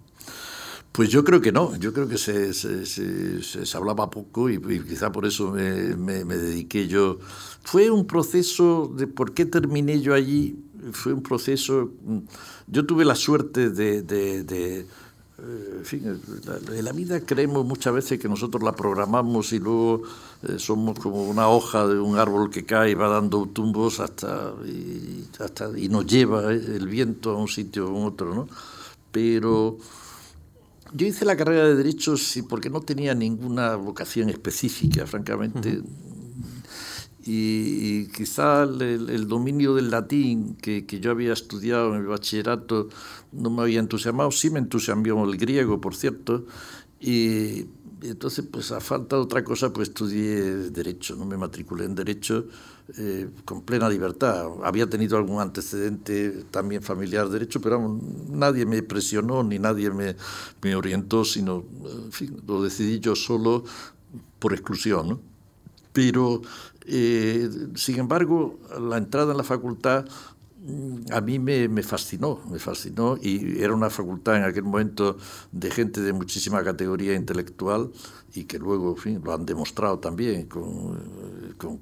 [0.93, 5.11] Pues yo creo que no, yo creo que se, se, se, hablaba poco y, quizá
[5.11, 7.19] por eso me, me, dediqué yo.
[7.63, 10.55] Fue un proceso de por qué terminé yo allí,
[10.93, 11.93] fue un proceso,
[12.67, 16.21] yo tuve la suerte de, de, de eh, en fin,
[16.73, 20.03] en la vida creemos muchas veces que nosotros la programamos y luego
[20.47, 24.53] eh, somos como una hoja de un árbol que cae y va dando tumbos hasta
[24.67, 28.49] y, hasta, y nos lleva el viento a un sitio o a otro, ¿no?
[29.11, 29.79] Pero
[30.95, 32.15] yo hice la carrera de Derecho
[32.49, 35.83] porque no tenía ninguna vocación específica, francamente.
[37.25, 42.89] y, quizá el, dominio del latín que, que, yo había estudiado en el bachillerato
[43.33, 44.31] no me había entusiasmado.
[44.31, 46.47] Sí me entusiasmó el griego, por cierto.
[47.01, 47.67] Y,
[48.03, 51.15] entonces, pues a falta de otra cosa, pues estudié Derecho.
[51.17, 52.47] No me matriculé en Derecho
[52.99, 54.47] eh, con plena libertad.
[54.65, 60.17] Había tenido algún antecedente también familiar de derecho, pero nadie me presionó ni nadie me,
[60.63, 63.65] me orientó, sino en fin, lo decidí yo solo
[64.39, 65.21] por exclusión.
[65.93, 66.43] Pero,
[66.87, 70.07] eh, sin embargo, la entrada en la facultad
[71.11, 75.17] a mí me, me, fascinó, me fascinó y era una facultad en aquel momento
[75.51, 77.91] de gente de muchísima categoría intelectual
[78.35, 80.99] y que luego en fin, lo han demostrado también con,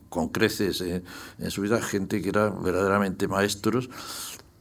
[0.09, 3.91] con, creces en, su vida, gente que era verdaderamente maestros.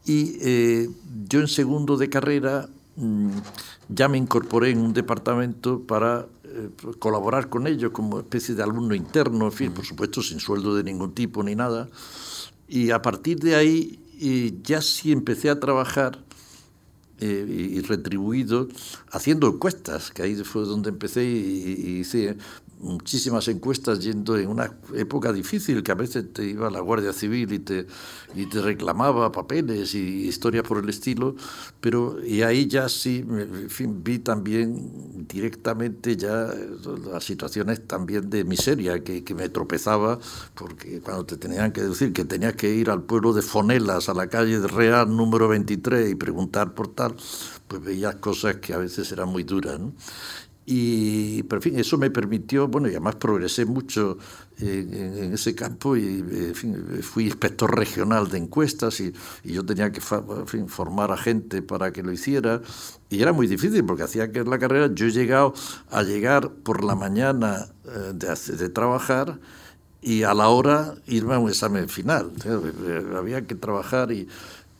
[0.06, 0.90] Y eh,
[1.28, 3.30] yo en segundo de carrera mm,
[3.88, 8.96] ya me incorporé en un departamento para eh, colaborar con ellos como especie de alumno
[8.96, 11.90] interno, en fin, por supuesto sin sueldo de ningún tipo ni nada.
[12.68, 16.20] Y a partir de ahí y ya sí empecé a trabajar
[17.22, 18.68] eh, y retribuido
[19.12, 22.38] haciendo encuestas, que ahí fue donde empecé y, hice
[22.80, 27.52] muchísimas encuestas yendo en una época difícil, que a veces te iba la Guardia Civil
[27.52, 27.88] y te,
[28.36, 31.36] y te reclamaba papeles y historias por el estilo,
[31.82, 36.54] pero y ahí ya sí, en vi también directamente ya
[37.12, 40.20] las situaciones también de miseria que, que me tropezaba,
[40.56, 44.14] porque cuando te tenían que decir que tenías que ir al pueblo de Fonelas, a
[44.14, 47.16] la calle Real número 23 y preguntar por tal,
[47.68, 49.80] pues veías cosas que a veces eran muy duras.
[50.66, 54.20] Y, pero en fin, eso me permitió, bueno, y además progresé mucho
[54.60, 59.12] en, ese campo y en fin, fui inspector regional de encuestas y,
[59.44, 62.62] y yo tenía que en fin, formar a gente para que lo hiciera.
[63.10, 65.56] Y era muy difícil porque hacía que en la carrera yo he llegado
[65.90, 69.40] a llegar por la mañana eh, de, de trabajar
[70.02, 72.32] y a la hora irme a un examen final.
[73.18, 74.28] Había que trabajar y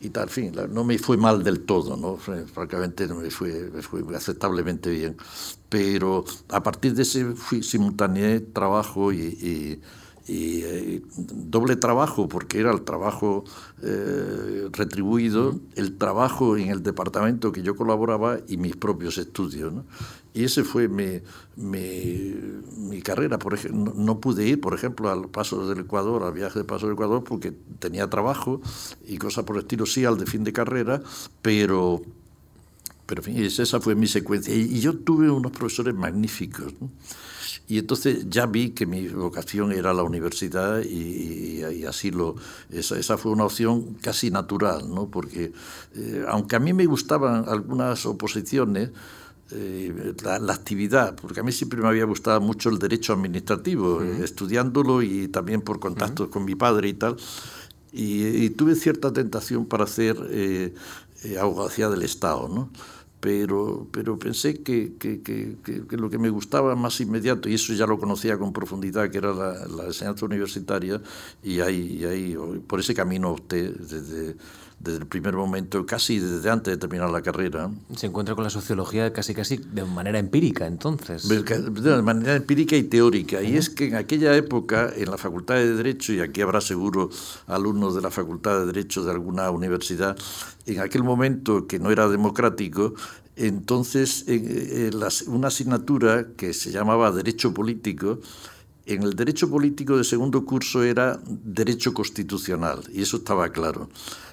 [0.00, 2.16] y tal, fin, no me fue mal del todo, ¿no?
[2.16, 5.16] francamente no me fue, me fue aceptablemente bien,
[5.68, 9.80] pero a partir de ese fui, simultaneé trabajo y,
[10.30, 13.42] y eh, doble trabajo, porque era el trabajo
[13.82, 19.72] eh, retribuido, el trabajo en el departamento que yo colaboraba y mis propios estudios.
[20.32, 21.20] Y ese fue mi,
[21.56, 23.38] mi, carrera.
[23.38, 26.86] Por ejemplo, no, pude ir, por ejemplo, al Paso del Ecuador, al viaje de Paso
[26.86, 28.60] del Ecuador, porque tenía trabajo
[29.06, 31.02] y cosas por el estilo, sí, al de fin de carrera,
[31.42, 32.02] pero...
[33.06, 34.54] Pero en fin, esa fue mi secuencia.
[34.54, 36.72] Y, yo tuve unos profesores magníficos.
[37.66, 42.36] Y entonces ya vi que mi vocación era la universidad y, así lo...
[42.70, 45.08] Esa, esa, fue una opción casi natural, ¿no?
[45.08, 45.52] Porque
[45.96, 48.90] eh, aunque a mí me gustaban algunas oposiciones,
[49.52, 55.02] eh, la, actividad, porque a mí siempre me había gustado mucho el derecho administrativo, estudiándolo
[55.02, 57.16] y también por contacto con mi padre y tal,
[57.92, 60.74] y, tuve cierta tentación para hacer eh,
[61.40, 62.70] abogacía del Estado, ¿no?
[63.20, 67.74] pero, pero pensé que, que, que, que, lo que me gustaba más inmediato, y eso
[67.74, 71.00] ya lo conocía con profundidad, que era la, la enseñanza universitaria,
[71.42, 72.36] y ahí, y ahí
[72.66, 74.36] por ese camino opté desde,
[74.80, 77.70] desde el primer momento, casi desde antes de terminar la carrera.
[77.94, 81.28] Se encuentra con la sociología casi casi de manera empírica, entonces.
[81.28, 83.42] De manera empírica y teórica.
[83.42, 87.10] Y es que en aquella época, en la Facultad de Derecho, y aquí habrá seguro
[87.46, 90.16] alumnos de la Facultad de Derecho de alguna universidad,
[90.64, 92.94] en aquel momento que no era democrático,
[93.36, 94.92] entonces en,
[95.26, 98.18] una asignatura que se llamaba Derecho Político,
[98.94, 103.88] en el derecho político de segundo curso era derecho constitucional, y eso estaba claro.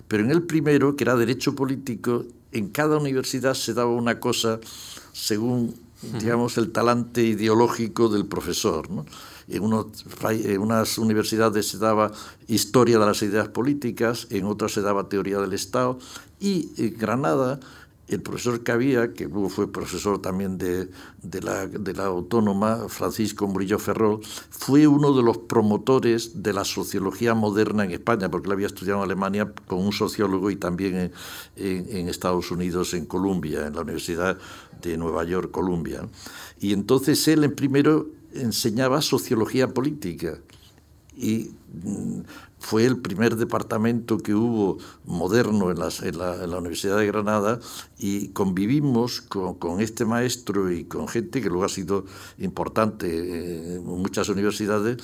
[0.07, 4.59] Pero en el primero, que era derecho político, en cada universidad se daba una cosa
[5.13, 5.75] según,
[6.19, 8.87] digamos, el talante ideológico del profesor.
[9.47, 12.11] En, en, unas universidades se daba
[12.47, 15.99] historia de las ideas políticas, en otras se daba teoría del Estado,
[16.39, 17.59] y en Granada
[18.07, 20.89] el profesor había, que fue profesor también de,
[21.21, 27.83] de, la, Autónoma, Francisco Murillo Ferrol, fue uno de los promotores de la sociología moderna
[27.83, 31.11] en España, porque él había estudiado en Alemania con un sociólogo y también
[31.57, 34.37] en, en, Estados Unidos, en Columbia, en la Universidad
[34.81, 36.07] de Nueva York, Columbia.
[36.59, 40.37] Y entonces él primero enseñaba sociología política
[41.17, 41.51] y
[41.83, 42.21] mm,
[42.59, 47.59] fue el primer departamento que hubo moderno en, la, Universidad de Granada
[47.97, 52.05] y convivimos con, este maestro y con gente que luego ha sido
[52.39, 54.97] importante en muchas universidades,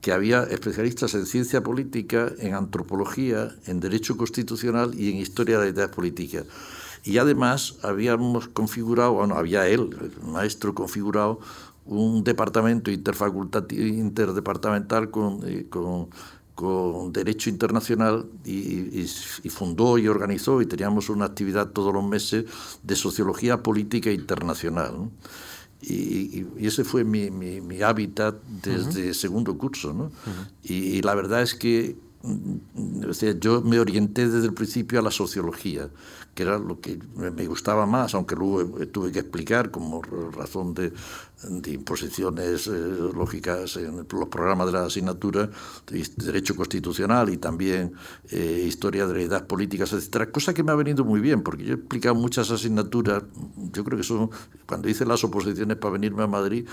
[0.00, 5.66] que había especialistas en ciencia política, en antropología, en derecho constitucional y en historia de
[5.66, 6.44] la ideas políticas.
[7.04, 11.40] Y además habíamos configurado, bueno, había él, el maestro configurado,
[11.86, 16.08] un departamento interdepartamental con, eh, con
[16.56, 19.06] con Derecho Internacional y,
[19.50, 22.46] fundó y organizó y teníamos una actividad todos los meses
[22.82, 25.10] de Sociología Política Internacional.
[25.82, 29.92] Y, ese fue mi, mi, hábitat desde segundo curso.
[29.92, 30.10] ¿no?
[30.64, 31.96] y, la verdad es que
[33.08, 35.90] o sea, yo me orienté desde el principio a la sociología,
[36.36, 40.92] que era lo que me gustaba más, aunque luego tuve que explicar como razón de,
[41.66, 42.70] imposiciones eh,
[43.14, 45.48] lógicas en los programas de la asignatura,
[45.86, 47.94] de Derecho Constitucional y también
[48.30, 51.72] eh, Historia de la Políticas, etcétera, cosa que me ha venido muy bien, porque yo
[51.72, 53.22] he explicado muchas asignaturas,
[53.72, 54.30] yo creo que son,
[54.66, 56.68] cuando hice las oposiciones para venirme a Madrid,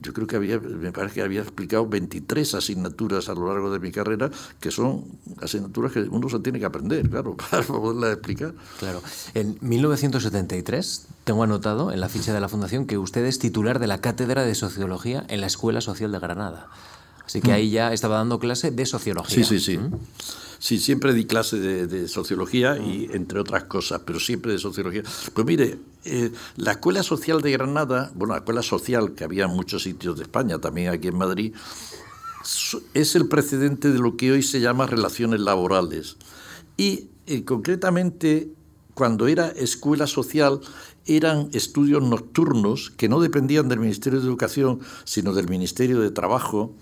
[0.00, 3.80] yo creo que había, me parece que había explicado 23 asignaturas a lo largo de
[3.80, 4.30] mi carrera,
[4.60, 5.04] que son
[5.42, 8.54] asignaturas que uno se tiene que aprender, claro, para poderlas explicar.
[8.78, 9.02] Claro.
[9.34, 13.88] En 1973, tengo anotado en la ficha de la Fundación que usted es titular de
[13.88, 16.68] la Cátedra de Sociología en la Escuela Social de Granada.
[17.26, 17.54] Así que mm.
[17.54, 19.36] ahí ya estaba dando clase de sociología.
[19.36, 19.78] Sí, sí, sí.
[19.78, 19.92] ¿Mm?
[20.58, 25.02] Sí, siempre di clase de, sociología y entre otras cosas, pero siempre de sociología.
[25.32, 29.50] Pues mire, eh, la Escuela Social de Granada, bueno, la Escuela Social que había en
[29.50, 31.54] muchos sitios de España, también aquí en Madrid,
[32.94, 36.16] es el precedente de lo que hoy se llama relaciones laborales.
[36.76, 38.50] Y eh, concretamente,
[38.94, 40.60] cuando era escuela social,
[41.06, 46.74] eran estudios nocturnos que no dependían del Ministerio de Educación, sino del Ministerio de Trabajo,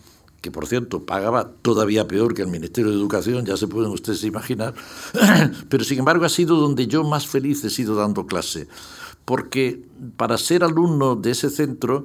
[0.46, 4.22] que por cierto pagaba todavía peor que el Ministerio de Educación, ya se pueden ustedes
[4.22, 4.74] imaginar,
[5.68, 8.68] pero sin embargo ha sido donde yo más feliz he sido dando clase,
[9.24, 9.82] porque
[10.16, 12.04] para ser alumno de ese centro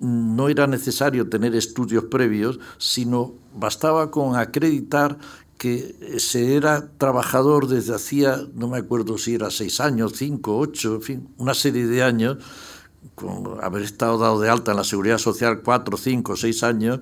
[0.00, 5.18] no era necesario tener estudios previos, sino bastaba con acreditar
[5.56, 10.96] que se era trabajador desde hacía, no me acuerdo si era seis años, cinco, ocho,
[10.96, 12.38] en fin, una serie de años,
[13.14, 17.00] con haber estado dado de alta en la seguridad social cuatro, cinco, seis años,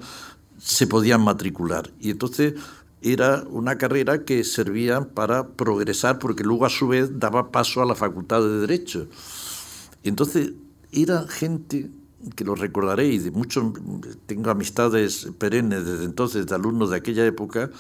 [0.65, 1.93] se podían matricular.
[2.01, 2.55] Y entonces
[3.03, 7.87] era una carrera que servía para progresar, porque luego a su vez daba paso a
[7.87, 9.07] la facultad de Derecho.
[10.03, 10.53] Entonces
[10.91, 11.91] era gente
[12.35, 13.75] que lo recordaréis, de muchos,
[14.25, 17.71] tengo amistades perennes desde entonces, de alumnos de aquella época,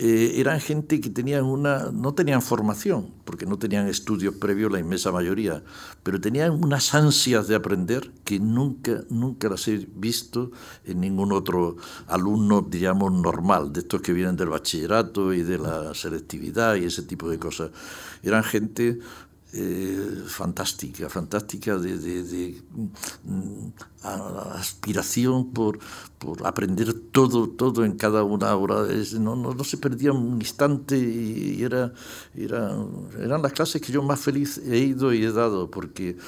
[0.00, 4.78] eh, eran gente que tenían una, no tenían formación, porque no tenían estudios previos la
[4.78, 5.64] inmensa mayoría,
[6.04, 10.52] pero tenían unas ansias de aprender que nunca, nunca las he visto
[10.84, 15.92] en ningún otro alumno, digamos, normal, de estos que vienen del bachillerato y de la
[15.94, 17.72] selectividad y ese tipo de cosas.
[18.22, 19.00] Eran gente
[19.52, 22.62] eh, fantástica, fantástica de, de,
[23.24, 23.68] mm,
[24.54, 25.78] aspiración por,
[26.18, 28.86] por, aprender todo, todo en cada una hora.
[29.18, 31.94] no, no, no, se perdía un instante y era,
[32.36, 32.76] era,
[33.18, 36.18] eran las clases que yo más feliz he ido y he dado porque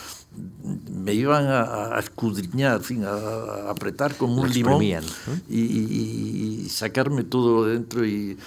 [0.91, 7.67] me iban a, escudriñar, en fin, a, apretar como un limón y, y, sacarme todo
[7.67, 8.39] dentro y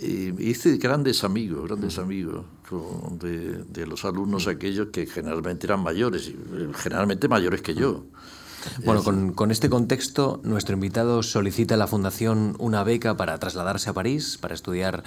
[0.00, 2.44] hice grandes amigos, grandes amigos
[3.20, 6.32] de, de, los alumnos aquellos que generalmente eran mayores,
[6.76, 8.04] generalmente mayores que yo.
[8.84, 13.90] Bueno, con, con, este contexto, nuestro invitado solicita a la Fundación una beca para trasladarse
[13.90, 15.04] a París, para estudiar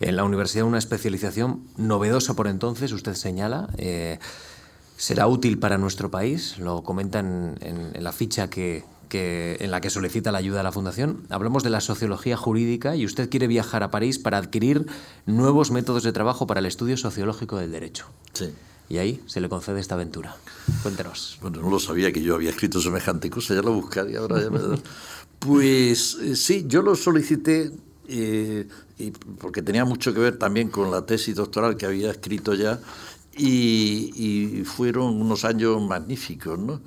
[0.00, 3.68] en la universidad una especialización novedosa por entonces, usted señala.
[3.78, 4.18] Eh,
[4.96, 9.80] será útil para nuestro país, lo comenta en, en, la ficha que, que, en la
[9.80, 11.22] que solicita la ayuda a la Fundación.
[11.30, 14.86] Hablamos de la sociología jurídica y usted quiere viajar a París para adquirir
[15.26, 18.06] nuevos métodos de trabajo para el estudio sociológico del derecho.
[18.32, 18.50] Sí.
[18.88, 20.36] Y ahí se le concede esta aventura.
[20.82, 21.38] Cuéntenos.
[21.40, 24.42] Bueno, no lo sabía que yo había escrito semejante cosa, ya lo buscaría ahora.
[24.42, 24.58] Ya me...
[25.38, 27.70] pues eh, sí, yo lo solicité
[28.08, 32.52] eh, y porque tenía mucho que ver también con la tesis doctoral que había escrito
[32.54, 32.78] ya
[33.36, 36.80] y, y fueron unos años magníficos, ¿no?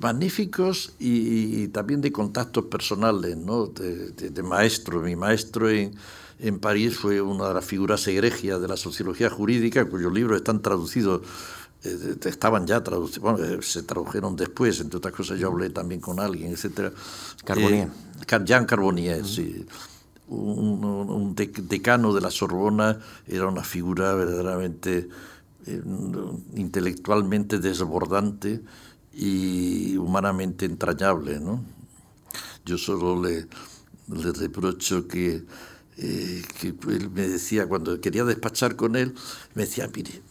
[0.00, 3.66] Magníficos y, y, también de contactos personales, ¿no?
[3.66, 5.00] de, de, de maestro.
[5.00, 5.94] Mi maestro en,
[6.38, 10.60] en París fue una de las figuras egregias de la sociología jurídica, cuyos libros están
[10.62, 11.22] traducidos,
[11.84, 16.00] eh, estaban ya traducidos, bueno, eh, se tradujeron después, entre otras cosas yo hablé también
[16.00, 16.92] con alguien, etc.
[17.44, 17.88] Carbonier.
[17.88, 19.34] Eh, Jean Carbonier, uh -huh.
[19.34, 19.66] sí.
[20.26, 25.06] Un, un, decano de la Sorbona era una figura verdaderamente
[25.66, 25.82] eh,
[26.54, 28.62] intelectualmente desbordante
[29.16, 31.62] y humanamente entrañable, ¿no?
[32.64, 33.46] Yo solo le,
[34.08, 35.44] le reprocho que
[35.96, 39.14] eh, que él me decía, cuando quería despachar con él,
[39.54, 40.22] me decía, mire,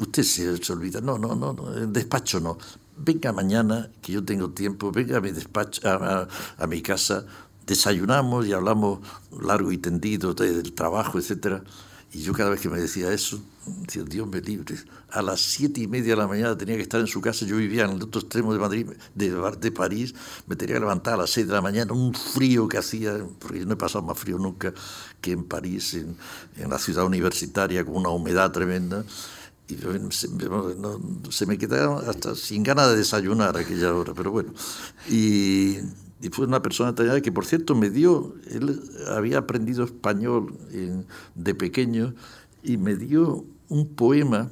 [0.00, 2.58] usted se, olvida, no, no, no, no, despacho no,
[2.96, 5.30] venga mañana, que yo tengo tiempo, venga a mi
[6.58, 7.24] a mi casa,
[7.64, 8.98] desayunamos y hablamos
[9.40, 11.62] largo y tendido del trabajo, etcétera.
[12.12, 13.38] Y yo cada vez que me decía eso,
[13.82, 14.76] decía, Dios me libre.
[15.10, 17.44] A las siete y media de la mañana tenía que estar en su casa.
[17.44, 19.30] Yo vivía en el otro extremo de Madrid, de,
[19.60, 20.14] de París.
[20.46, 21.92] Me tenía que levantar a las seis de la mañana.
[21.92, 24.72] Un frío que hacía, porque yo no he pasado más frío nunca
[25.20, 26.16] que en París, en,
[26.56, 29.04] en la ciudad universitaria, con una humedad tremenda.
[29.68, 29.76] Y
[30.12, 30.98] se, no,
[31.30, 34.54] se me quedaba hasta sin ganas de desayunar a aquella hora, pero bueno.
[35.10, 35.76] Y
[36.20, 40.54] y fue una persona extraordinaria que, por cierto, me dio, él había aprendido español
[41.34, 42.14] de pequeño
[42.62, 44.50] y me dio un poema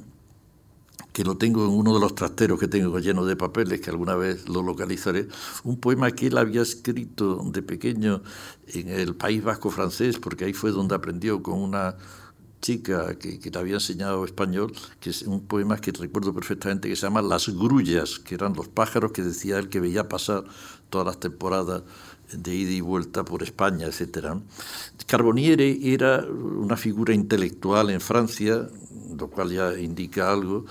[1.11, 4.15] que lo tengo en uno de los trasteros que tengo lleno de papeles, que alguna
[4.15, 5.27] vez lo localizaré,
[5.63, 8.21] un poema que él había escrito de pequeño
[8.67, 11.97] en el País Vasco francés, porque ahí fue donde aprendió con una
[12.61, 16.95] chica que, que, le había enseñado español, que es un poema que recuerdo perfectamente, que
[16.95, 20.43] se llama Las grullas, que eran los pájaros que decía él que veía pasar
[20.89, 21.83] todas las temporadas
[22.31, 24.35] de ida y vuelta por España, etc.
[25.05, 28.67] Carboniere era una figura intelectual en Francia,
[29.17, 30.65] lo cual ya indica algo,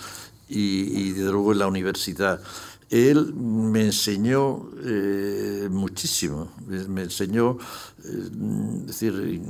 [0.49, 2.41] y, y de luego en la universidad
[2.91, 6.53] él me enseñó eh, muchísimo,
[6.89, 7.59] me enseñó,
[8.05, 8.29] eh,
[8.81, 9.43] es decir,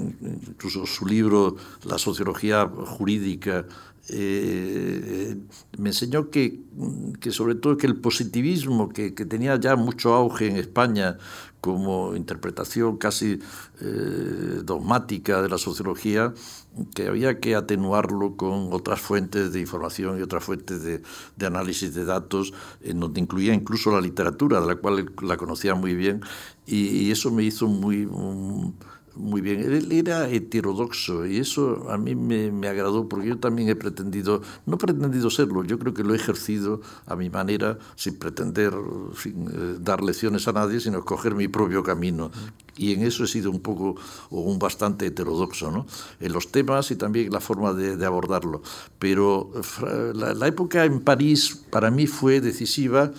[0.48, 3.66] incluso su libro La sociología jurídica,
[4.08, 5.36] eh,
[5.78, 6.60] me enseñó que,
[7.20, 11.18] que, sobre todo que el positivismo, que, que, tenía ya mucho auge en España
[11.60, 13.40] como interpretación casi
[13.80, 16.32] eh, dogmática de la sociología,
[16.94, 21.02] que había que atenuarlo con otras fuentes de información y otras fuentes de,
[21.36, 22.52] de, análisis de datos,
[22.82, 26.20] en donde incluía incluso la literatura, de la cual la conocía muy bien,
[26.66, 28.08] y, y eso me hizo muy...
[29.16, 29.60] muy bien.
[29.60, 34.42] Él era heterodoxo y eso a mí me, me, agradó porque yo también he pretendido,
[34.66, 38.72] no he pretendido serlo, yo creo que lo he ejercido a mi manera sin pretender
[39.20, 42.30] sin, eh, dar lecciones a nadie, sino escoger mi propio camino.
[42.76, 43.96] Y en eso he sido un poco
[44.30, 45.86] o un bastante heterodoxo, ¿no?
[46.20, 48.62] En los temas y también la forma de, de abordarlo.
[48.98, 49.50] Pero
[50.14, 53.12] la, la época en París para mí fue decisiva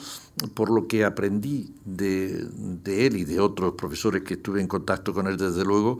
[0.53, 2.45] por lo que aprendí de,
[2.83, 5.99] de, él y de otros profesores que estuve en contacto con él desde luego,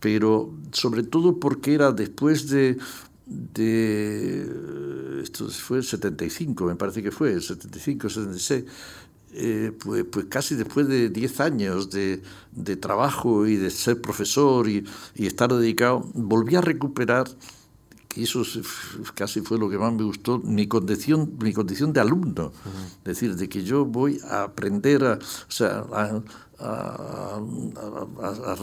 [0.00, 2.78] pero sobre todo porque era después de,
[3.26, 8.64] de esto fue el 75, me parece que fue, el 75, 76,
[9.32, 12.22] eh, pues, pues casi después de 10 años de,
[12.52, 17.28] de, trabajo y de ser profesor y, y estar dedicado, volví a recuperar
[18.16, 18.42] y eso
[19.14, 22.46] casi fue lo que más me gustó, mi condición, mi condición de alumno.
[22.46, 22.86] Uh -huh.
[22.98, 26.22] Es decir, de que yo voy a aprender a, o sea, a,
[26.58, 27.40] a,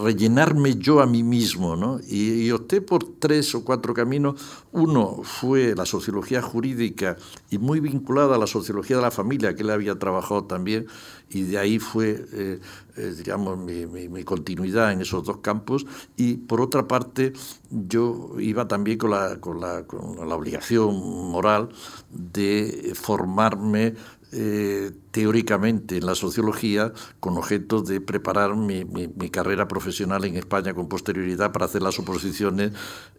[0.03, 1.75] rellenarme yo a mí mismo.
[1.75, 1.99] ¿no?
[2.07, 4.41] Y, y, opté por tres o cuatro caminos.
[4.71, 7.17] Uno fue la sociología jurídica
[7.49, 10.87] y muy vinculada a la sociología de la familia, que él había trabajado también,
[11.29, 12.59] y de ahí fue, eh,
[12.95, 15.85] eh, digamos, mi, mi, continuidad en esos dos campos.
[16.15, 17.33] Y por otra parte,
[17.69, 20.95] yo iba también con la, con la, con la obligación
[21.31, 21.69] moral
[22.11, 23.95] de formarme
[24.35, 28.83] eh, teóricamente en la sociología con objeto de preparar mi,
[29.29, 32.71] carrera profesional en España con posterioridad para hacer las oposiciones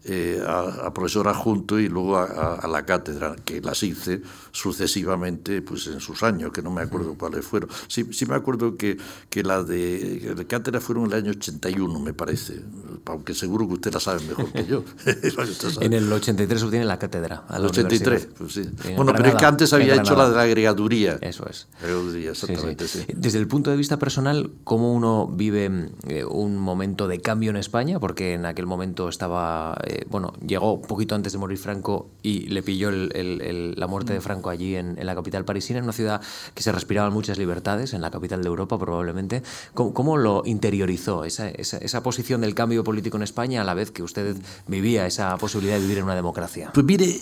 [0.05, 4.23] eh, a, profesor adjunto y luego a, la cátedra, que las hice
[4.55, 7.69] sucesivamente pues en sus años, que no me acuerdo cuáles fueron.
[7.89, 8.97] Sí, sí me acuerdo que,
[9.29, 12.63] que las de, de, cátedra fueron en el año 81, me parece,
[13.07, 14.85] aunque seguro que usted la sabe mejor que yo.
[15.81, 17.45] en el 83 obtiene la cátedra.
[17.53, 18.63] El 83, pues sí.
[18.97, 21.19] Bueno, pero es que antes había hecho la de la agregaduría.
[21.21, 21.67] Eso es.
[22.15, 27.21] exactamente, sí, Desde el punto de vista personal, ¿cómo uno vive eh, un momento de
[27.21, 27.99] cambio en España?
[27.99, 32.47] Porque en aquel momento estaba, eh, bueno, llegó un poquito antes de morir Franco y
[32.47, 36.21] le pilló la muerte de Franco allí en, la capital parisina, en una ciudad
[36.55, 39.43] que se respiraban muchas libertades, en la capital de Europa probablemente.
[39.75, 44.03] ¿Cómo, lo interiorizó esa, esa posición del cambio político en España a la vez que
[44.03, 44.37] usted
[44.67, 46.71] vivía esa posibilidad de vivir en una democracia?
[46.73, 47.19] Pues mire,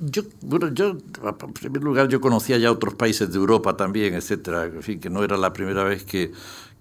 [0.00, 4.64] yo, bueno, yo, en primer lugar, yo conocía ya otros países de Europa también, etcétera.
[4.64, 6.32] En fin, que no era la primera vez que,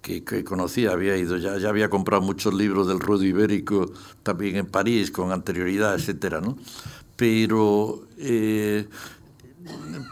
[0.02, 3.92] que, conocía, había ido, ya, ya había comprado muchos libros del ruedo ibérico
[4.24, 6.58] también en París con anterioridad, etcétera, ¿no?
[7.18, 8.88] Pero, eh,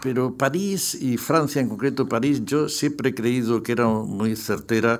[0.01, 4.99] pero París y Francia, en concreto París, yo siempre he creído que era muy certera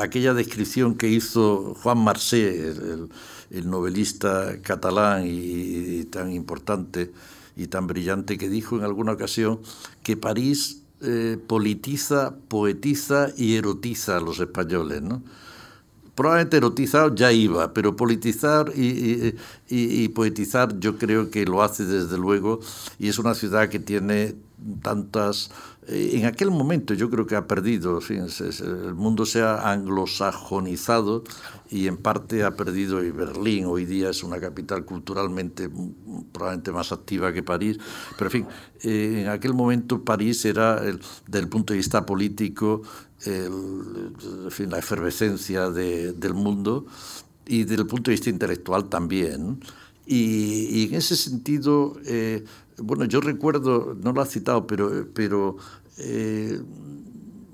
[0.00, 3.08] aquella descripción que hizo Juan Marcé, el,
[3.50, 7.12] el novelista catalán y tan importante
[7.56, 9.60] y tan brillante que dijo en alguna ocasión
[10.02, 15.22] que París eh, politiza, poetiza y erotiza a los españoles, ¿no?
[16.14, 19.34] Probablemente erotizar ya iba, pero politizar y,
[19.68, 22.60] y, poetizar yo creo que lo hace desde luego
[22.98, 24.34] y es una ciudad que tiene
[24.82, 25.50] tantas...
[25.86, 31.24] Eh, en aquel momento yo creo que ha perdido, el mundo se ha anglosajonizado
[31.70, 35.68] y en parte ha perdido, y Berlín hoy día es una capital culturalmente
[36.32, 37.78] probablemente más activa que París,
[38.16, 38.46] pero en fin,
[38.82, 42.82] eh, en aquel momento París era, el, desde el punto de vista político,
[43.26, 46.84] en fin, la efervescencia del mundo
[47.46, 49.60] y desde el punto de vista intelectual también.
[50.06, 52.44] Y, en ese sentido, eh,
[52.78, 55.56] bueno, yo recuerdo, no lo ha citado, pero, pero
[55.98, 56.60] eh,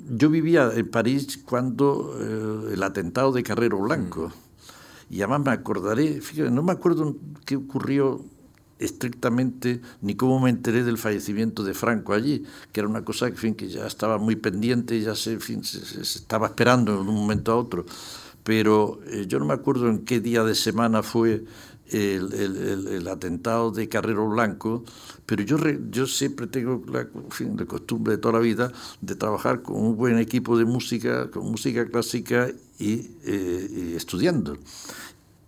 [0.08, 4.28] yo vivía en París cuando eh, el atentado de Carrero Blanco.
[4.28, 5.14] Mm.
[5.14, 8.24] Y además me acordaré, fíjate, no me acuerdo qué ocurrió
[8.78, 13.36] estrictamente ni cómo me enteré del fallecimiento de Franco allí, que era una cosa que,
[13.36, 17.52] fin, que ya estaba muy pendiente, ya se, fin, se, estaba esperando de un momento
[17.52, 17.84] a otro.
[18.42, 21.44] Pero eh, yo no me acuerdo en qué día de semana fue
[21.90, 24.84] el, el, el, atentado de Carrero Blanco,
[25.26, 25.58] pero yo,
[25.90, 27.06] yo siempre tengo la,
[27.66, 31.86] costumbre de toda la vida de trabajar con un buen equipo de música, con música
[31.86, 34.56] clásica y, eh, estudiando.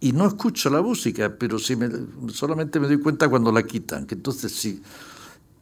[0.00, 1.88] Y no escucho la música, pero sí me,
[2.32, 4.82] solamente me doy cuenta cuando la quitan, que entonces sí.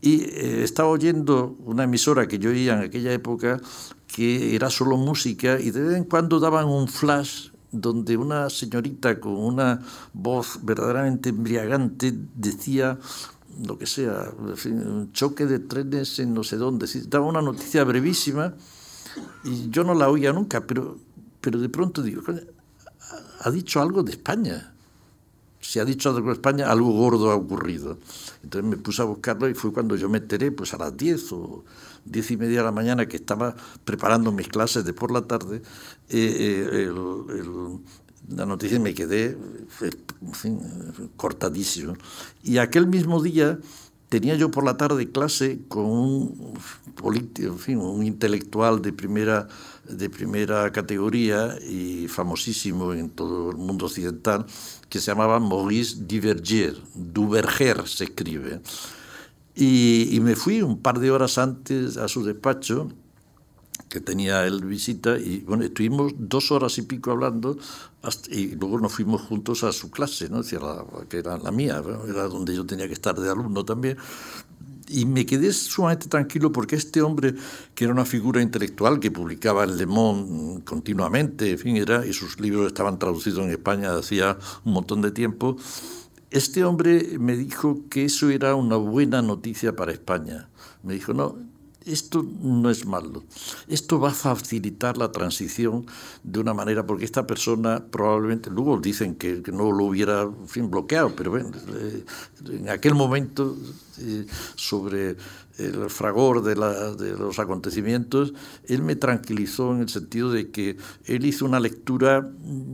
[0.01, 3.61] Y eh, estaba oyendo una emisora que yo oía en aquella época
[4.07, 9.21] que era solo música y de vez en cuando daban un flash donde una señorita
[9.21, 9.81] con una
[10.13, 12.99] voz verdaderamente embriagante decía
[13.65, 14.31] lo que sea,
[14.67, 18.55] un choque de trenes en no sé dónde, daba una noticia brevísima
[19.45, 20.99] y yo no la oía nunca, pero,
[21.41, 22.23] pero de pronto digo,
[23.41, 24.75] ha dicho algo de España.
[25.61, 27.99] Si ha dicho algo de España, algo gordo ha ocurrido.
[28.43, 31.33] Entonces me puse a buscarlo y fue cuando yo me enteré, pues a las 10
[31.33, 31.65] o
[32.05, 35.63] diez y media de la mañana que estaba preparando mis clases de por la tarde,
[36.09, 36.93] eh, eh,
[38.29, 39.37] la noticia me quedé
[41.17, 41.95] cortadísimo.
[42.43, 43.59] Y aquel mismo día
[44.09, 46.55] tenía yo por la tarde clase con un,
[47.67, 49.49] en un intelectual de primera,
[49.89, 54.47] de primera categoría y famosísimo en todo el mundo occidental,
[54.89, 56.77] que se llamaba Maurice Duverger.
[56.95, 58.61] Duverger se escribe.
[59.61, 62.89] Y, me fui un par de horas antes a su despacho,
[63.91, 67.59] que tenía él visita, y bueno, estuvimos dos horas y pico hablando,
[68.31, 70.41] y luego nos fuimos juntos a su clase, ¿no?
[71.11, 73.99] que era la mía, era donde yo tenía que estar de alumno también.
[74.89, 77.35] Y me quedé sumamente tranquilo porque este hombre,
[77.75, 82.15] que era una figura intelectual que publicaba en Le Monde continuamente, en fin, era, y
[82.15, 85.59] sus libros estaban traducidos en España hacía un montón de tiempo,
[86.31, 90.49] este hombre me dijo que eso era una buena noticia para España.
[90.83, 91.37] Me dijo, no,
[91.85, 93.25] esto no es malo.
[93.69, 95.87] Esto va a facilitar la transición
[96.23, 101.31] de una manera, porque esta persona probablemente, luego dicen que, no lo hubiera bloqueado, pero
[101.31, 102.05] bueno, eh,
[102.51, 103.57] en aquel momento,
[103.99, 105.17] eh, sobre
[105.61, 108.35] el fragor de, los acontecimientos,
[108.67, 112.31] él me tranquilizó en el sentido de que él hizo una lectura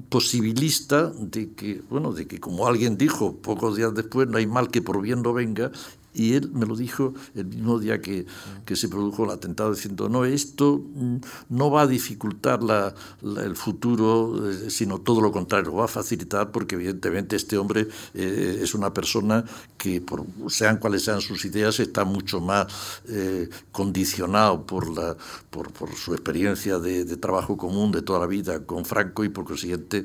[0.09, 4.69] posibilista de que, bueno, de que como alguien dijo pocos días después, no hay mal
[4.69, 5.71] que por bien no venga,
[6.17, 8.27] y él me lo dijo el mismo día que,
[8.65, 11.17] que se produjo el atentado, diciendo, no, esto mm,
[11.51, 15.89] no va a dificultar la, el futuro, eh, sino todo lo contrario, lo va a
[15.89, 19.45] facilitar porque evidentemente este hombre eh, es una persona
[19.77, 22.67] que, por, sean cuales sean sus ideas, está mucho más
[23.09, 25.17] eh, condicionado por, la,
[25.51, 29.29] por, por su experiencia de, de, trabajo común de toda la vida con Franco y
[29.29, 30.05] por consiguiente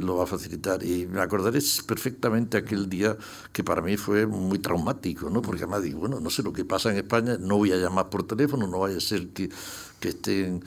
[0.00, 0.82] lo va a facilitar.
[0.82, 3.16] Y me acordaré perfectamente aquel día
[3.52, 5.42] que para mí fue muy traumático, ¿no?
[5.42, 8.10] porque además digo, bueno, no sé lo que pasa en España, no voy a llamar
[8.10, 9.48] por teléfono, no vaya a ser que,
[10.00, 10.62] que estén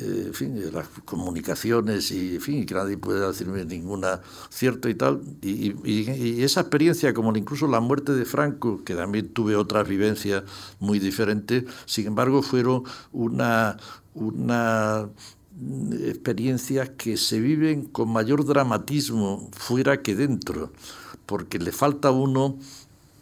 [0.00, 4.94] eh, en fin, las comunicaciones y, en fin, que nadie pueda decirme ninguna cierto y
[4.94, 5.20] tal.
[5.42, 10.44] Y, y, esa experiencia, como incluso la muerte de Franco, que también tuve otras vivencias
[10.78, 13.76] muy diferentes, sin embargo, fueron una,
[14.14, 15.08] una
[16.06, 20.72] experiencias que se viven con mayor dramatismo fuera que dentro,
[21.26, 22.58] porque le falta a uno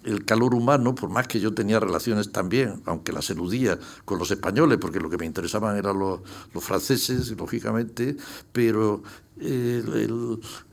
[0.08, 4.30] el calor humano, por más que yo tenía relaciones también, aunque las eludía con los
[4.30, 6.20] españoles, porque lo que me interesaban eran los,
[6.54, 8.16] los franceses, lógicamente,
[8.52, 9.02] pero
[9.40, 10.08] eh,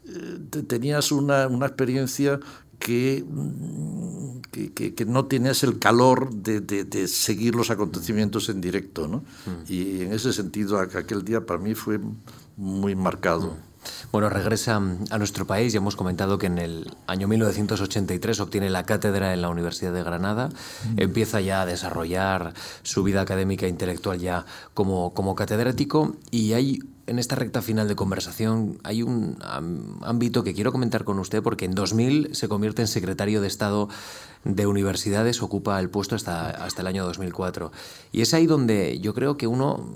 [0.08, 2.40] eh, tenías una, una experiencia
[2.80, 3.26] que,
[4.52, 9.08] que, que, no tenías el calor de, de, seguir los acontecimientos en directo.
[9.08, 9.18] ¿no?
[9.18, 9.72] Mm.
[9.72, 12.00] Y en ese sentido, aquel día para mí fue
[12.58, 13.52] muy marcado.
[13.52, 13.75] Mm.
[14.12, 15.74] Bueno, regresa a nuestro país.
[15.74, 20.04] Ya hemos comentado que en el año 1983 obtiene la cátedra en la Universidad de
[20.04, 20.50] Granada.
[20.50, 21.02] Mm.
[21.02, 26.16] Empieza ya a desarrollar su vida académica e intelectual ya como, como catedrático.
[26.32, 29.38] Y hay en esta recta final de conversación hay un
[30.02, 33.90] ámbito que quiero comentar con usted porque en 2000 se convierte en secretario de Estado
[34.44, 37.72] de Universidades, ocupa el puesto hasta, hasta el año 2004.
[38.12, 39.88] Y es ahí donde yo creo que uno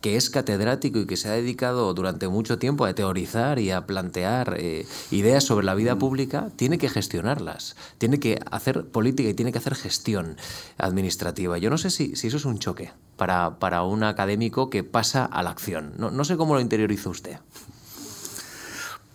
[0.00, 3.86] que es catedrático y que se ha dedicado durante mucho tiempo a teorizar y a
[3.86, 5.98] plantear eh, ideas sobre la vida mm.
[5.98, 10.36] pública, tiene que gestionarlas, tiene que hacer política y tiene que hacer gestión
[10.78, 11.58] administrativa.
[11.58, 15.24] Yo no sé si, si eso es un choque para, para, un académico que pasa
[15.24, 15.92] a la acción.
[15.98, 17.38] No, no sé cómo lo interioriza usted.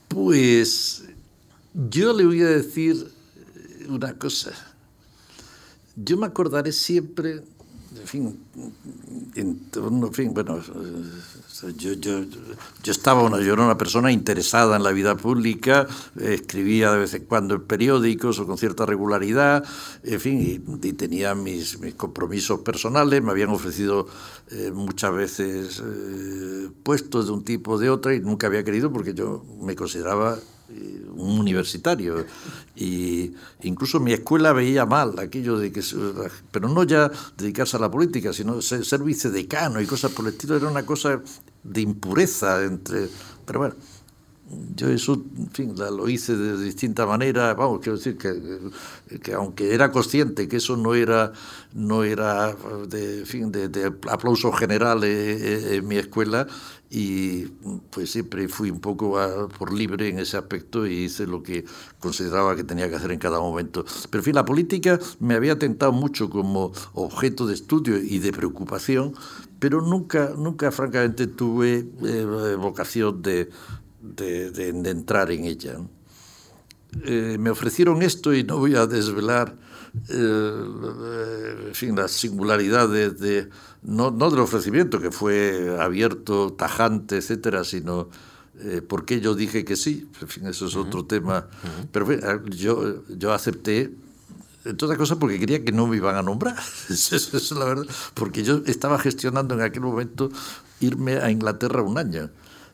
[0.07, 1.03] Pues
[1.73, 3.11] yo le voy a decir
[3.89, 4.51] una cosa.
[5.95, 7.43] Yo me acordaré siempre
[8.05, 8.37] fin,
[9.35, 10.61] en, en fin, bueno,
[11.77, 12.23] yo, yo,
[12.83, 15.87] yo estaba una, yo era una persona interesada en la vida pública,
[16.19, 19.63] escribía de vez en cuando en periódicos o con cierta regularidad,
[20.03, 24.07] en fin, y, tenía mis, mis, compromisos personales, me habían ofrecido
[24.51, 28.91] eh, muchas veces eh, puestos de un tipo o de otro y nunca había querido
[28.91, 32.25] porque yo me consideraba eh, un universitario.
[32.75, 35.81] Y incluso mi escuela veía mal aquello de que
[36.51, 40.57] pero no ya dedicarse a la política sino ser, vicedecano y cosas por el estilo
[40.57, 41.21] era una cosa
[41.63, 43.07] de impureza entre
[43.45, 43.75] pero bueno
[44.75, 49.73] yo eso, en fin, lo hice de distinta manera, vamos, quiero decir que, que aunque
[49.73, 51.33] era consciente que eso no era,
[51.73, 52.55] no era
[52.87, 56.45] de, fin, de, de aplauso general en, mi escuela,
[56.97, 57.47] y
[57.89, 59.19] pues siempre fui un poco
[59.59, 61.65] por libre en ese aspecto y hice lo que
[61.99, 63.83] consideraba que tenía que hacer en cada momento.
[64.09, 68.31] Pero en fin, la política me había tentado mucho como objeto de estudio y de
[68.31, 69.13] preocupación,
[69.59, 73.49] pero nunca, nunca francamente tuve eh, vocación de
[74.01, 75.77] de, de, de entrar en ella.
[77.03, 79.57] Eh, me ofrecieron esto y no voy a desvelar
[80.09, 83.49] eh, en fin, las singularidades de,
[83.83, 88.09] no, no, del ofrecimiento, que fue abierto, tajante, etcétera, sino
[88.59, 90.09] eh, por qué yo dije que sí.
[90.21, 90.87] En fin, eso es uh -huh.
[90.87, 91.47] otro tema.
[91.63, 91.87] Uh -huh.
[91.91, 93.91] Pero bueno, yo, yo acepté
[94.65, 96.57] entre otras cosas porque quería que no me iban a nombrar,
[96.89, 97.85] eso es la verdad,
[98.15, 100.31] porque yo estaba gestionando en aquel momento
[100.79, 102.29] irme a Inglaterra un año.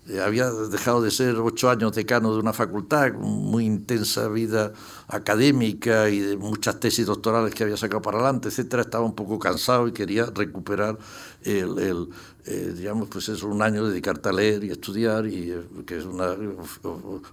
[0.08, 4.74] Eh, había dejado de ser ocho años decano de una facultad, muy intensa vida
[5.08, 8.82] académica y de muchas tesis doctorales que había sacado para adelante, etcétera.
[8.82, 10.98] Estaba un poco cansado y quería recuperar
[11.44, 12.10] el, el
[12.46, 16.06] eh, digamos, pues es un año dedicarte a leer y estudiar, y eh, que es
[16.06, 16.20] un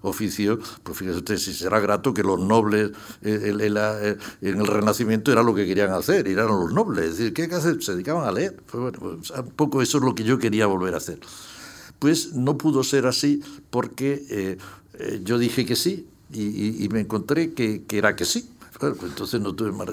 [0.03, 2.91] oficio, pues fíjese usted si será grato que los nobles
[3.23, 7.19] eh, el, el, en el Renacimiento era lo que querían hacer, eran los nobles, es
[7.19, 7.83] decir, ¿qué hay que hacer?
[7.83, 8.57] Se dedicaban a leer.
[8.71, 11.21] Pues bueno, pues un poco eso es lo que yo quería volver a hacer
[11.99, 14.59] pues no pudo ser así porque eh,
[14.99, 18.51] eh, yo dije que sí y, me encontré que, era que sí.
[18.79, 19.89] Pues entonces no tuve más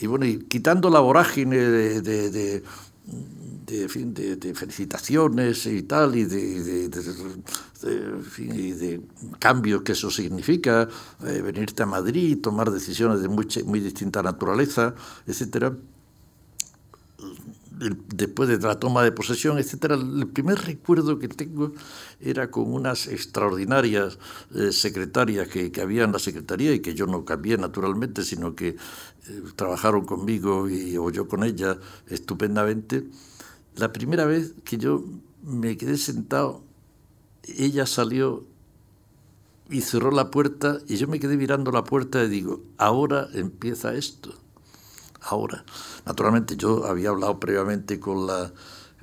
[0.00, 2.62] Y bueno, y quitando la vorágine de, de,
[4.54, 6.90] felicitaciones y tal, y de,
[9.38, 10.88] cambios que eso significa,
[11.24, 14.94] eh, venirte a Madrid, tomar decisiones de muy distinta naturaleza,
[15.26, 15.72] etcétera
[17.80, 21.72] después de la toma de posesión, etcétera, el primer recuerdo que tengo
[22.20, 24.18] era con unas extraordinarias
[24.54, 28.54] eh, secretarias que, que, había en la secretaría y que yo no cambié naturalmente, sino
[28.54, 28.76] que eh,
[29.56, 31.78] trabajaron conmigo y, o yo con ella
[32.08, 33.08] estupendamente.
[33.76, 35.04] La primera vez que yo
[35.42, 36.62] me quedé sentado,
[37.56, 38.44] ella salió
[39.70, 43.94] y cerró la puerta y yo me quedé mirando la puerta y digo, ahora empieza
[43.94, 44.39] esto
[45.22, 45.64] ahora.
[46.06, 48.50] Naturalmente yo había hablado previamente con la,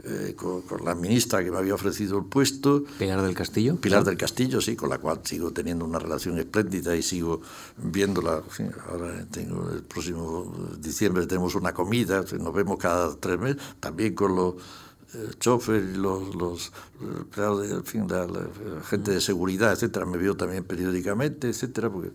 [0.03, 2.84] eh, con, la ministra que me había ofrecido el puesto.
[2.99, 3.76] Pilar del Castillo.
[3.78, 7.41] Pilar del Castillo, sí, con la cual sigo teniendo una relación espléndida y sigo
[7.78, 8.43] viéndola.
[8.89, 14.36] ahora tengo el próximo diciembre tenemos una comida, nos vemos cada tres meses, también con
[14.36, 14.55] los
[15.13, 16.72] eh, choferes, los, los
[17.38, 18.28] en fin, la,
[18.84, 22.11] gente de seguridad, etcétera, me veo también periódicamente, etcétera, porque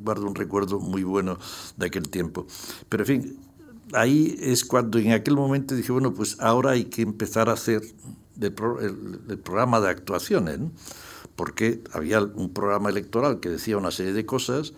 [0.00, 1.38] guardo un recuerdo muy bueno
[1.76, 2.46] de aquel tiempo.
[2.88, 3.38] Pero en fin,
[3.92, 7.82] ahí es cuando en aquel momento dije, bueno, pues ahora hay que empezar a hacer
[8.40, 10.58] el, programa de actuaciones,
[11.36, 14.74] porque había un programa electoral que decía una serie de cosas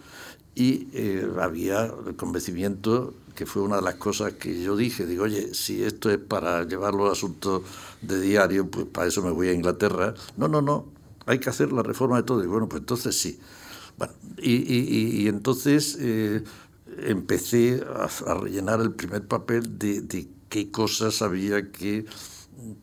[0.55, 5.25] y eh, había el convencimiento que fue una de las cosas que yo dije, digo,
[5.25, 7.62] oye, si esto es para llevar los asuntos
[8.01, 10.15] de diario, pues para eso me voy a Inglaterra.
[10.37, 10.87] No, no, no,
[11.27, 12.45] hay que hacer la reforma de todo.
[12.45, 13.41] Y bueno, pues entonces sí.
[13.99, 16.43] Bueno, y, entonces eh,
[17.07, 17.85] empecé
[18.27, 22.05] a, rellenar el primer papel de, qué cosas había que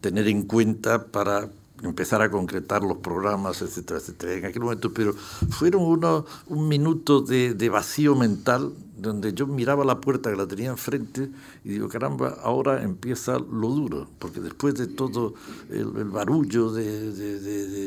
[0.02, 1.50] tener en cuenta para
[1.84, 4.34] empezar a concretar los programas, etcétera, etcétera.
[4.34, 10.00] En aquel momento, pero fueron unos, un minuto de, vacío mental donde yo miraba la
[10.00, 11.32] puerta que la tenía enfrente
[11.64, 15.34] y digo, caramba, ahora empieza lo duro, porque después de todo
[15.72, 17.12] el, barullo de,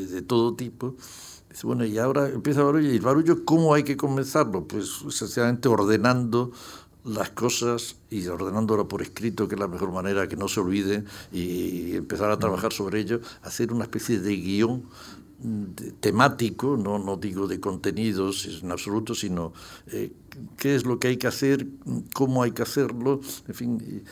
[0.07, 0.95] de todo tipo,
[1.63, 2.91] bueno, y ahora empieza el barullo.
[2.91, 4.67] ¿Y el barullo cómo hay que comenzarlo?
[4.67, 6.51] Pues sencillamente ordenando
[7.05, 11.03] las cosas y ordenándolo por escrito, que es la mejor manera que no se olvide,
[11.31, 14.83] y empezar a trabajar sobre ello, hacer una especie de guion
[15.99, 19.53] temático, no, no digo de contenidos en absoluto, sino
[19.87, 20.11] eh,
[20.57, 21.67] qué es lo que hay que hacer,
[22.13, 24.03] cómo hay que hacerlo, en fin,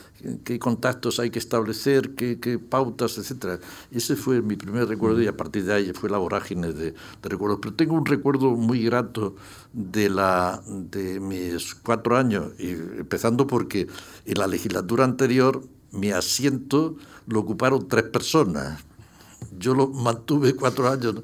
[0.44, 3.60] qué contactos hay que establecer, qué, qué pautas, etc.
[3.90, 7.28] Ese fue mi primer recuerdo y a partir de ahí fue la vorágine de, de
[7.28, 7.58] recuerdos.
[7.60, 9.36] Pero tengo un recuerdo muy grato
[9.72, 13.86] de, la, de mis cuatro años, y empezando porque
[14.24, 15.62] en la legislatura anterior
[15.92, 18.84] mi asiento lo ocuparon tres personas
[19.58, 21.16] yo lo mantuve cuatro años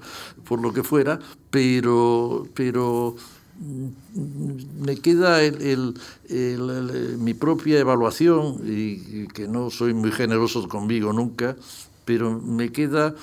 [0.44, 1.18] por lo que fuera,
[1.50, 3.16] pero, pero
[3.58, 5.94] mm, me queda el,
[7.18, 11.56] mi propia evaluación, y, que no soy muy generoso conmigo nunca,
[12.04, 13.14] pero me queda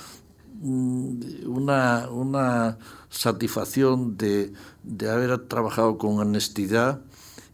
[0.61, 2.77] mm, una, una
[3.09, 4.53] satisfacción de,
[4.83, 7.01] de, haber trabajado con honestidad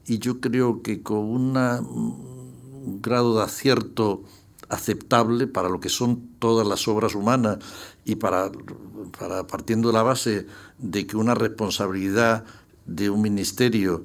[0.06, 4.24] y yo creo que con una, un grado de acierto
[4.70, 7.60] aceptable para lo que son todas las obras humanas
[8.04, 8.52] y para,
[9.18, 10.46] para partiendo de la base
[10.78, 12.44] de que una responsabilidad
[12.86, 14.04] de un ministerio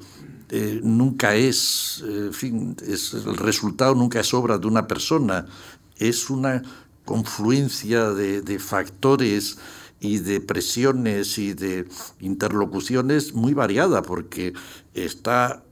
[0.50, 5.46] eh, nunca es, eh, fin, es, el resultado nunca es obra de una persona,
[5.96, 6.62] es una
[7.04, 9.58] confluencia de, de factores
[9.98, 11.88] y de presiones y de
[12.20, 14.52] interlocuciones muy variada, porque
[14.94, 15.64] está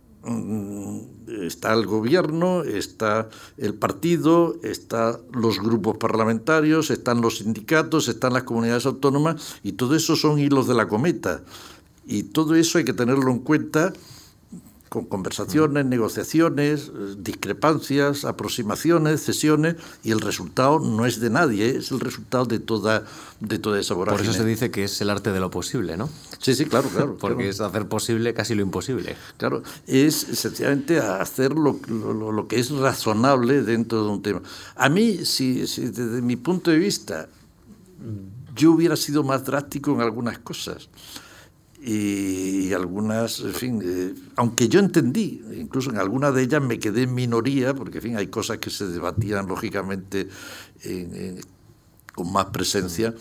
[1.46, 8.44] está el gobierno, está el partido, están los grupos parlamentarios, están los sindicatos, están las
[8.44, 11.42] comunidades autónomas y todo eso son hilos de la cometa.
[12.06, 13.92] Y todo eso hay que tenerlo en cuenta
[14.88, 22.00] con conversaciones, negociaciones, discrepancias, aproximaciones, cesiones, y el resultado no es de nadie, es el
[22.00, 23.04] resultado de toda,
[23.40, 24.24] de toda esa vorágine.
[24.24, 26.08] Por eso se dice que es el arte de lo posible, ¿no?
[26.38, 27.16] Sí, sí, claro, claro.
[27.20, 29.16] Porque es hacer posible casi lo imposible.
[29.38, 34.42] Claro, es sencillamente hacer lo, lo, que es razonable dentro de un tema.
[34.76, 37.28] A mí, si, si desde mi punto de vista,
[38.54, 40.88] yo hubiera sido más drástico en algunas cosas
[41.88, 47.02] y algunas, en fin, eh, aunque yo entendí, incluso en algunas de ellas me quedé
[47.02, 50.28] en minoría, porque en fin, hay cosas que se debatían lógicamente
[52.12, 53.14] con más presencia,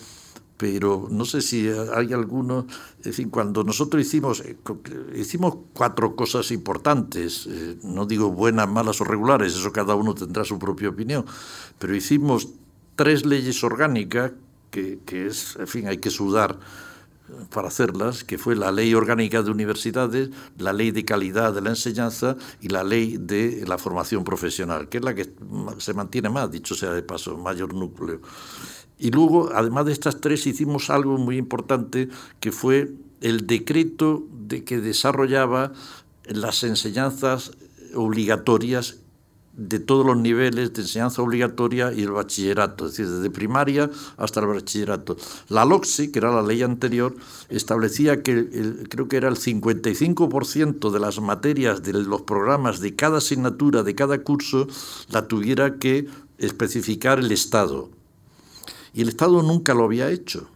[0.56, 2.64] pero no sé si hay algunos,
[3.04, 4.56] en fin, cuando nosotros hicimos, eh,
[5.14, 10.44] hicimos cuatro cosas importantes, eh, no digo buenas, malas o regulares, eso cada uno tendrá
[10.44, 11.24] su propia opinión,
[11.78, 12.48] pero hicimos
[12.96, 14.32] tres leyes orgánicas
[14.70, 16.58] que, que es, en fin, hay que sudar
[17.50, 21.70] para hacerlas, que fue la Ley Orgánica de Universidades, la Ley de Calidad de la
[21.70, 25.30] Enseñanza y la Ley de la Formación Profesional, que es la que
[25.78, 28.20] se mantiene más, dicho sea de paso, mayor núcleo.
[28.98, 32.08] Y luego, además de estas tres, hicimos algo muy importante,
[32.40, 35.72] que fue el decreto de que desarrollaba
[36.24, 37.52] las enseñanzas
[37.94, 38.98] obligatorias
[39.56, 44.40] de todos los niveles de enseñanza obligatoria y el bachillerato, es decir, desde primaria hasta
[44.40, 45.16] el bachillerato.
[45.48, 47.16] La LOCSI, que era la ley anterior,
[47.48, 53.18] establecía que creo que era el 55% de las materias de los programas de cada
[53.18, 54.68] asignatura, de cada curso,
[55.08, 57.88] la tuviera que especificar el Estado.
[58.92, 60.48] Y el Estado nunca lo había hecho.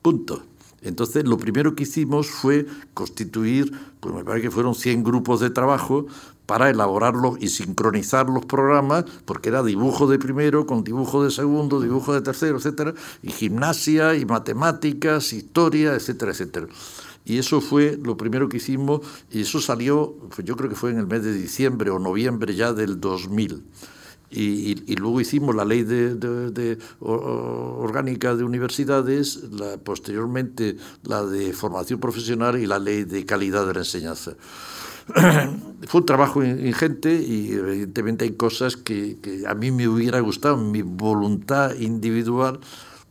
[0.00, 0.42] Punto.
[0.80, 5.50] Entonces, lo primero que hicimos fue constituir, pues me parece que fueron 100 grupos de
[5.50, 6.06] trabajo
[6.48, 11.78] para elaborarlos y sincronizar los programas, porque era dibujo de primero con dibujo de segundo,
[11.78, 16.66] dibujo de tercero, etcétera, y gimnasia y matemáticas, historia, etcétera, etcétera.
[17.26, 20.90] Y eso fue lo primero que hicimos, y eso salió, pues yo creo que fue
[20.90, 23.62] en el mes de diciembre o noviembre ya del 2000.
[24.30, 32.58] Y, luego hicimos la ley de, orgánica de universidades, la, posteriormente la de formación profesional
[32.58, 34.32] y la ley de calidad de la enseñanza.
[35.86, 40.82] Fue un trabajo ingente y evidentemente hay cosas que, a mí me hubiera gustado, mi
[40.82, 42.60] voluntad individual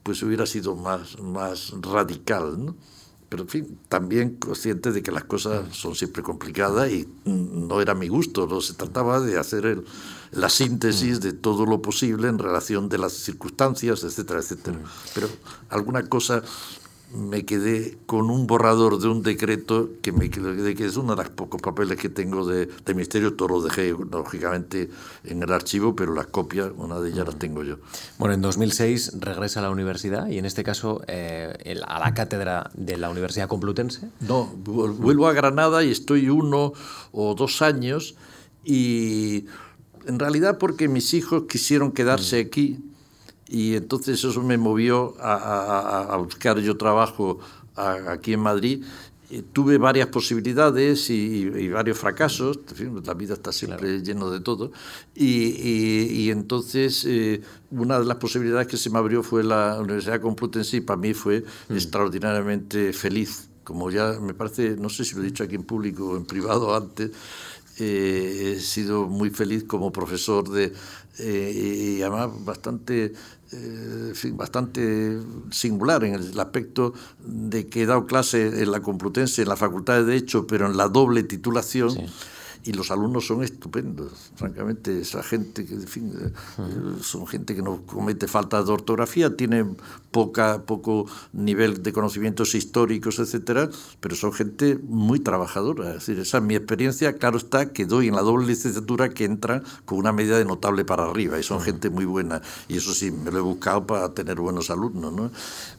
[0.03, 2.65] pues hubiera sido más, más radical.
[2.65, 2.75] ¿no?
[3.29, 7.93] pero en fin, también consciente de que las cosas son siempre complicadas y no era
[7.93, 9.83] mi gusto, no se trataba de hacer el,
[10.31, 14.79] la síntesis de todo lo posible en relación de las circunstancias, etcétera, etcétera.
[15.13, 15.27] Pero
[15.69, 16.41] alguna cosa
[17.14, 21.24] me quedé con un borrador de un decreto que me quedé, que es uno de
[21.24, 24.89] los pocos papeles que tengo de, de Ministerio, todo lo dejé lógicamente
[25.24, 27.78] en el archivo, pero las copias, una de ellas las tengo yo.
[28.18, 32.70] Bueno, en 2006 regresa a la universidad y en este caso eh, a la cátedra
[32.74, 34.10] de la Universidad Complutense.
[34.20, 36.74] No, vuelvo a Granada y estoy uno
[37.14, 38.16] o dos años
[38.66, 39.45] y
[40.05, 42.47] en realidad porque mis hijos quisieron quedarse mm.
[42.47, 42.80] aquí
[43.49, 47.39] y entonces eso me movió a, buscar yo trabajo
[47.75, 48.83] aquí en Madrid.
[49.53, 52.59] tuve varias posibilidades y, varios fracasos,
[53.05, 54.71] la vida está siempre lleno de todo,
[55.15, 57.41] y, entonces eh,
[57.71, 61.13] una de las posibilidades que se me abrió fue la Universidad Complutense y para mí
[61.13, 61.73] fue mm.
[61.73, 66.11] extraordinariamente feliz, como ya me parece, no sé si lo he dicho aquí en público
[66.11, 67.11] o en privado antes,
[67.79, 70.73] eh, he sido muy feliz como profesor de,
[71.19, 73.13] eh, y además bastante,
[73.51, 75.19] eh, bastante
[75.51, 76.93] singular en el aspecto
[77.25, 80.77] de que he dado clase en la Complutense, en la Facultad de Derecho, pero en
[80.77, 81.95] la doble titulación
[82.68, 86.32] y los alumnos son estupendos, francamente, esa gente que, en fin, eh,
[87.01, 89.78] son gente que no comete falta de ortografía, tienen
[90.11, 93.70] poca, poco nivel de conocimientos históricos, etcétera,
[94.01, 95.91] pero son gente muy trabajadora.
[95.91, 99.24] Es decir, esa es mi experiencia, claro está, que doy en la doble licenciatura que
[99.24, 102.93] entra con una medida de notable para arriba, y son gente muy buena, y eso
[102.93, 105.13] sí, me lo he buscado para tener buenos alumnos.
[105.13, 105.32] ¿no?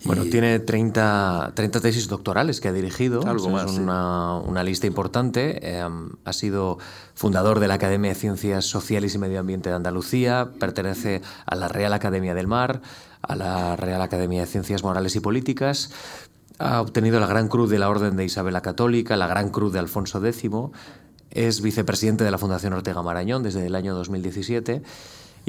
[0.05, 4.87] Bueno, tiene 30, 30 tesis doctorales que ha dirigido, Algo más, es una, una, lista
[4.87, 5.87] importante, eh,
[6.25, 6.78] ha sido
[7.15, 11.69] fundador de la Academia de Ciencias Sociales y Medio Ambiente de Andalucía, pertenece a la
[11.69, 12.81] Real Academia del Mar,
[13.23, 15.91] a la Real Academia de Ciencias Morales y Políticas,
[16.59, 19.73] ha obtenido la Gran Cruz de la Orden de Isabel la Católica, la Gran Cruz
[19.73, 20.51] de Alfonso X,
[21.31, 24.83] es vicepresidente de la Fundación Ortega Marañón desde el año 2017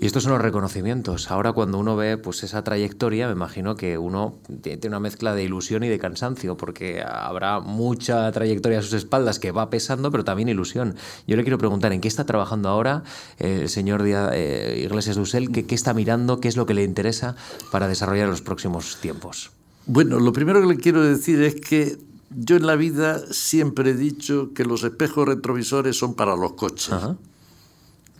[0.02, 1.30] y estos son los reconocimientos.
[1.30, 5.44] Ahora cuando uno ve pues esa trayectoria, me imagino que uno tiene una mezcla de
[5.44, 10.24] ilusión y de cansancio, porque habrá mucha trayectoria a sus espaldas que va pesando, pero
[10.24, 10.96] también ilusión.
[11.28, 13.04] Yo le quiero preguntar, ¿en qué está trabajando ahora
[13.40, 15.52] el señor eh, Iglesias Dussel?
[15.52, 16.40] ¿Qué, ¿Qué está mirando?
[16.40, 17.36] ¿Qué es lo que le interesa
[17.72, 19.52] para desarrollar en los próximos tiempos?
[19.86, 21.98] Bueno, lo primero que le quiero decir es que
[22.30, 26.94] yo en la vida siempre he dicho que los espejos retrovisores son para los coches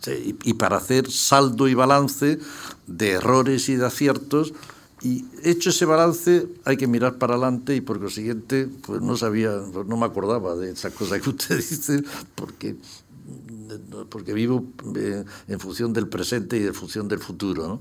[0.06, 2.38] y, para hacer saldo y balance
[2.86, 4.54] de errores y de aciertos.
[5.02, 9.50] Y hecho ese balance, hay que mirar para adelante y por consiguiente, pues no sabía,
[9.86, 12.02] no me acordaba de esa cosa que usted dice,
[12.34, 12.76] porque,
[14.10, 14.64] porque vivo
[14.96, 17.80] eh, en función del presente y en función del futuro.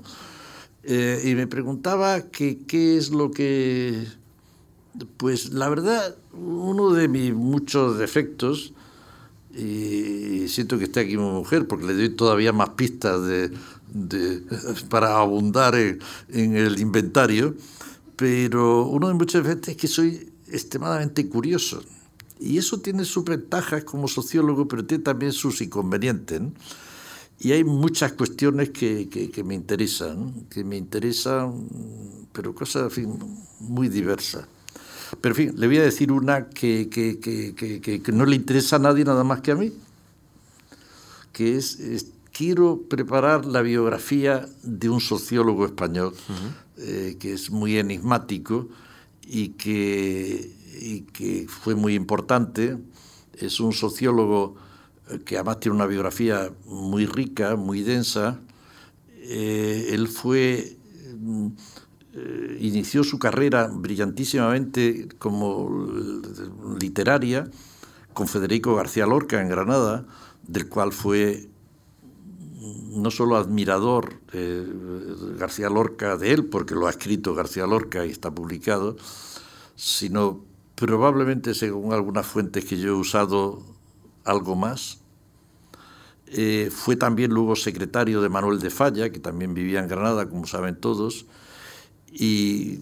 [0.83, 4.07] Eh, y me preguntaba que qué es lo que...
[5.17, 8.73] Pues la verdad, uno de mis muchos defectos
[9.55, 13.51] y siento que está aquí mi mujer porque le doy todavía más pistas de,
[14.89, 17.55] para abundar en, el inventario,
[18.15, 21.83] pero uno de muchas veces es que soy extremadamente curioso.
[22.39, 26.41] Y eso tiene sus ventajas como sociólogo, pero tiene también sus inconvenientes.
[27.39, 31.67] Y hay muchas cuestiones que, que, me interesan, que me interesan,
[32.31, 33.19] pero cosas en fin,
[33.59, 34.45] muy diversas.
[35.21, 38.75] Pero en fin, le voy a decir una que, que, que, que no le interesa
[38.75, 39.73] a nadie nada más que a mí,
[41.33, 41.79] que es,
[42.31, 46.13] quiero preparar la biografía de un sociólogo español
[46.77, 48.69] eh, que es muy enigmático
[49.25, 52.77] y que, y que fue muy importante.
[53.33, 54.55] Es un sociólogo
[55.25, 58.39] que además tiene una biografía muy rica, muy densa.
[59.17, 60.77] él fue
[62.19, 65.87] mm, inició su carrera brillantísimamente como
[66.79, 67.49] literaria
[68.13, 70.05] con Federico García Lorca en Granada,
[70.47, 71.47] del cual fue
[72.91, 74.67] no solo admirador eh,
[75.37, 78.97] García Lorca de él, porque lo ha escrito García Lorca y está publicado,
[79.75, 80.43] sino
[80.75, 83.63] probablemente, según algunas fuentes que yo he usado,
[84.25, 84.99] algo más.
[86.27, 90.45] Eh, fue también luego secretario de Manuel de Falla, que también vivía en Granada, como
[90.45, 91.25] saben todos,
[92.11, 92.77] y,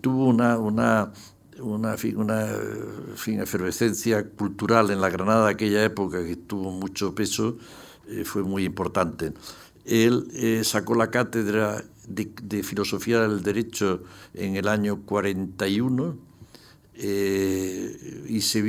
[0.00, 1.12] tuvo una, una,
[1.58, 7.56] una, una efervescencia cultural en la Granada de aquella época que tuvo mucho peso
[8.10, 9.32] eh, fue muy importante.
[9.84, 14.02] Él eh, sacó la cátedra de, Filosofía del Derecho
[14.34, 16.16] en el año 41
[16.94, 18.60] eh, y se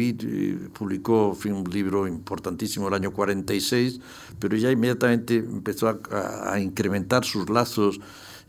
[0.74, 3.99] publicó un libro importantísimo el año 46,
[4.39, 7.99] pero ya inmediatamente empezó a, incrementar sus lazos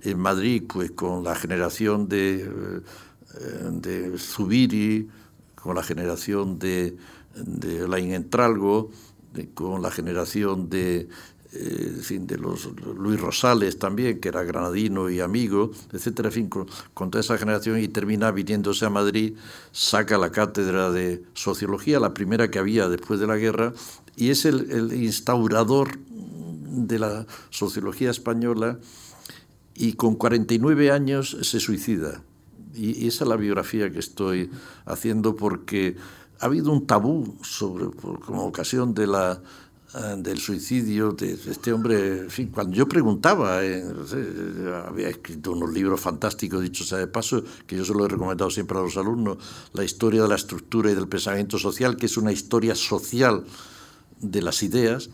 [0.02, 2.48] en Madrid pues, con la generación de,
[3.70, 5.08] de Zubiri,
[5.54, 6.96] con la generación de,
[7.34, 8.90] de Lain Entralgo,
[9.54, 11.08] con la generación de,
[11.54, 16.66] eh, de los Luis Rosales también, que era granadino y amigo, etcétera, fin, con,
[17.10, 19.34] toda esa generación y termina viniéndose a Madrid,
[19.70, 23.72] saca la cátedra de sociología, la primera que había después de la guerra,
[24.16, 28.78] y es el instaurador de la sociología española
[29.74, 32.22] y con 49 años se suicida.
[32.74, 34.50] Y, esa es la biografía que estoy
[34.86, 35.96] haciendo porque
[36.40, 37.86] ha habido un tabú sobre,
[38.20, 39.40] como ocasión de la,
[39.94, 42.20] eh, del suicidio de este hombre.
[42.20, 43.84] En fin, cuando yo preguntaba, eh,
[44.86, 48.50] había escrito unos libros fantásticos, dicho sea de paso, que yo se lo he recomendado
[48.50, 49.36] siempre a los alumnos,
[49.74, 53.44] La historia de la estructura y del pensamiento social, que es una historia social
[54.20, 55.10] de las ideas.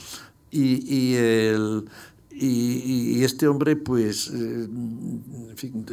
[0.51, 1.85] Y, y el,
[2.41, 5.84] y, este hombre, pues, eh, en fin,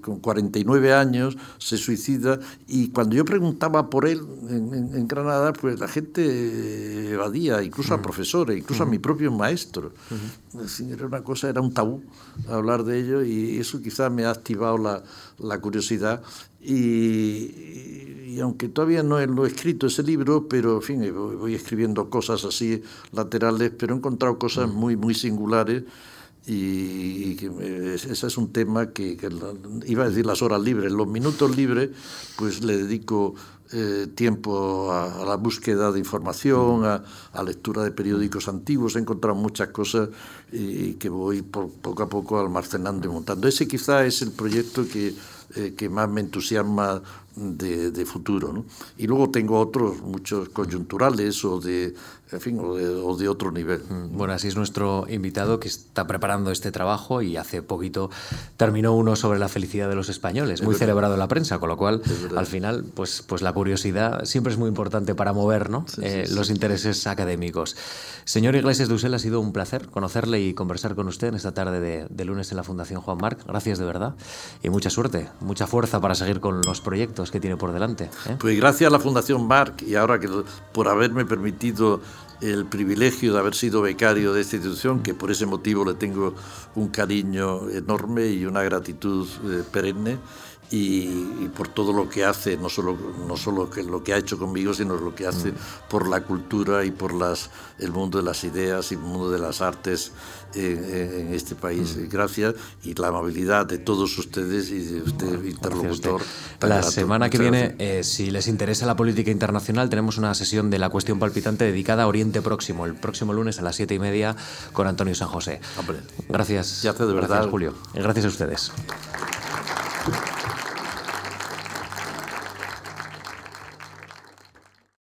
[0.00, 2.38] con 49 años, se suicida.
[2.66, 8.58] Y cuando yo preguntaba por él en, Granada, pues la gente evadía, incluso a profesores,
[8.58, 9.92] incluso a mi propio maestro.
[10.90, 12.02] era una cosa, era un tabú
[12.48, 15.02] hablar de ello y eso quizás me ha activado la,
[15.38, 16.22] la curiosidad.
[16.60, 22.44] Y, aunque todavía no lo he escrito ese libro, pero en fin, voy, escribiendo cosas
[22.44, 25.84] así laterales, pero he encontrado cosas muy, muy singulares
[26.46, 27.36] y,
[27.94, 29.16] ese es un tema que,
[29.86, 31.90] iba a decir las horas libres, los minutos libres,
[32.36, 33.34] pues le dedico
[33.72, 39.36] eh, tiempo a, la búsqueda de información, a, a, lectura de periódicos antiguos, he encontrado
[39.36, 40.08] muchas cosas
[40.50, 43.46] y, que voy poco a poco almacenando y montando.
[43.46, 45.14] Ese quizá es el proyecto que
[45.54, 47.02] eh, que más me entusiasma
[47.36, 48.52] de, futuro.
[48.52, 48.64] ¿no?
[48.98, 51.94] Y luego tengo otros, muchos coyunturales o de,
[52.30, 53.82] en fin, o de, otro nivel.
[53.88, 58.10] Mm, bueno, así es nuestro invitado que está preparando este trabajo y hace poquito
[58.56, 61.76] terminó uno sobre la felicidad de los españoles, muy celebrado en la prensa, con lo
[61.76, 62.02] cual
[62.36, 65.86] al final pues, pues la curiosidad siempre es muy importante para mover ¿no?
[66.00, 67.76] Eh, los intereses académicos.
[68.24, 71.80] Señor Iglesias Dussel, ha sido un placer conocerle y conversar con usted en esta tarde
[71.80, 73.44] de, de lunes en la Fundación Juan Marc.
[73.46, 74.14] Gracias de verdad
[74.62, 78.10] y mucha suerte mucha fuerza para seguir con los proyectos que tiene por delante.
[78.26, 78.36] ¿eh?
[78.38, 80.28] Pues gracias a la Fundación Marc y ahora que
[80.72, 82.00] por haberme permitido
[82.40, 86.34] el privilegio de haber sido becario de esta institución, que por ese motivo le tengo
[86.74, 90.18] un cariño enorme y una gratitud eh, perenne
[90.72, 92.96] y, por todo lo que hace, no solo,
[93.28, 95.56] no solo que lo que ha hecho conmigo, sino lo que hace mm.
[95.90, 99.38] por la cultura y por las, el mundo de las ideas y el mundo de
[99.38, 100.12] las artes
[100.54, 101.96] en, este país.
[101.96, 102.08] Mm.
[102.08, 102.54] Gracias
[102.84, 106.22] y la amabilidad de todos ustedes y de usted, interlocutor.
[106.62, 110.78] La semana que viene, eh, si les interesa la política internacional, tenemos una sesión de
[110.78, 114.36] la cuestión palpitante dedicada a Oriente Próximo, el próximo lunes a las siete y media
[114.72, 115.60] con Antonio San José.
[116.30, 116.80] Gracias.
[116.80, 117.28] Ya de verdad.
[117.28, 117.74] Gracias, Julio.
[117.92, 118.72] Y gracias a ustedes.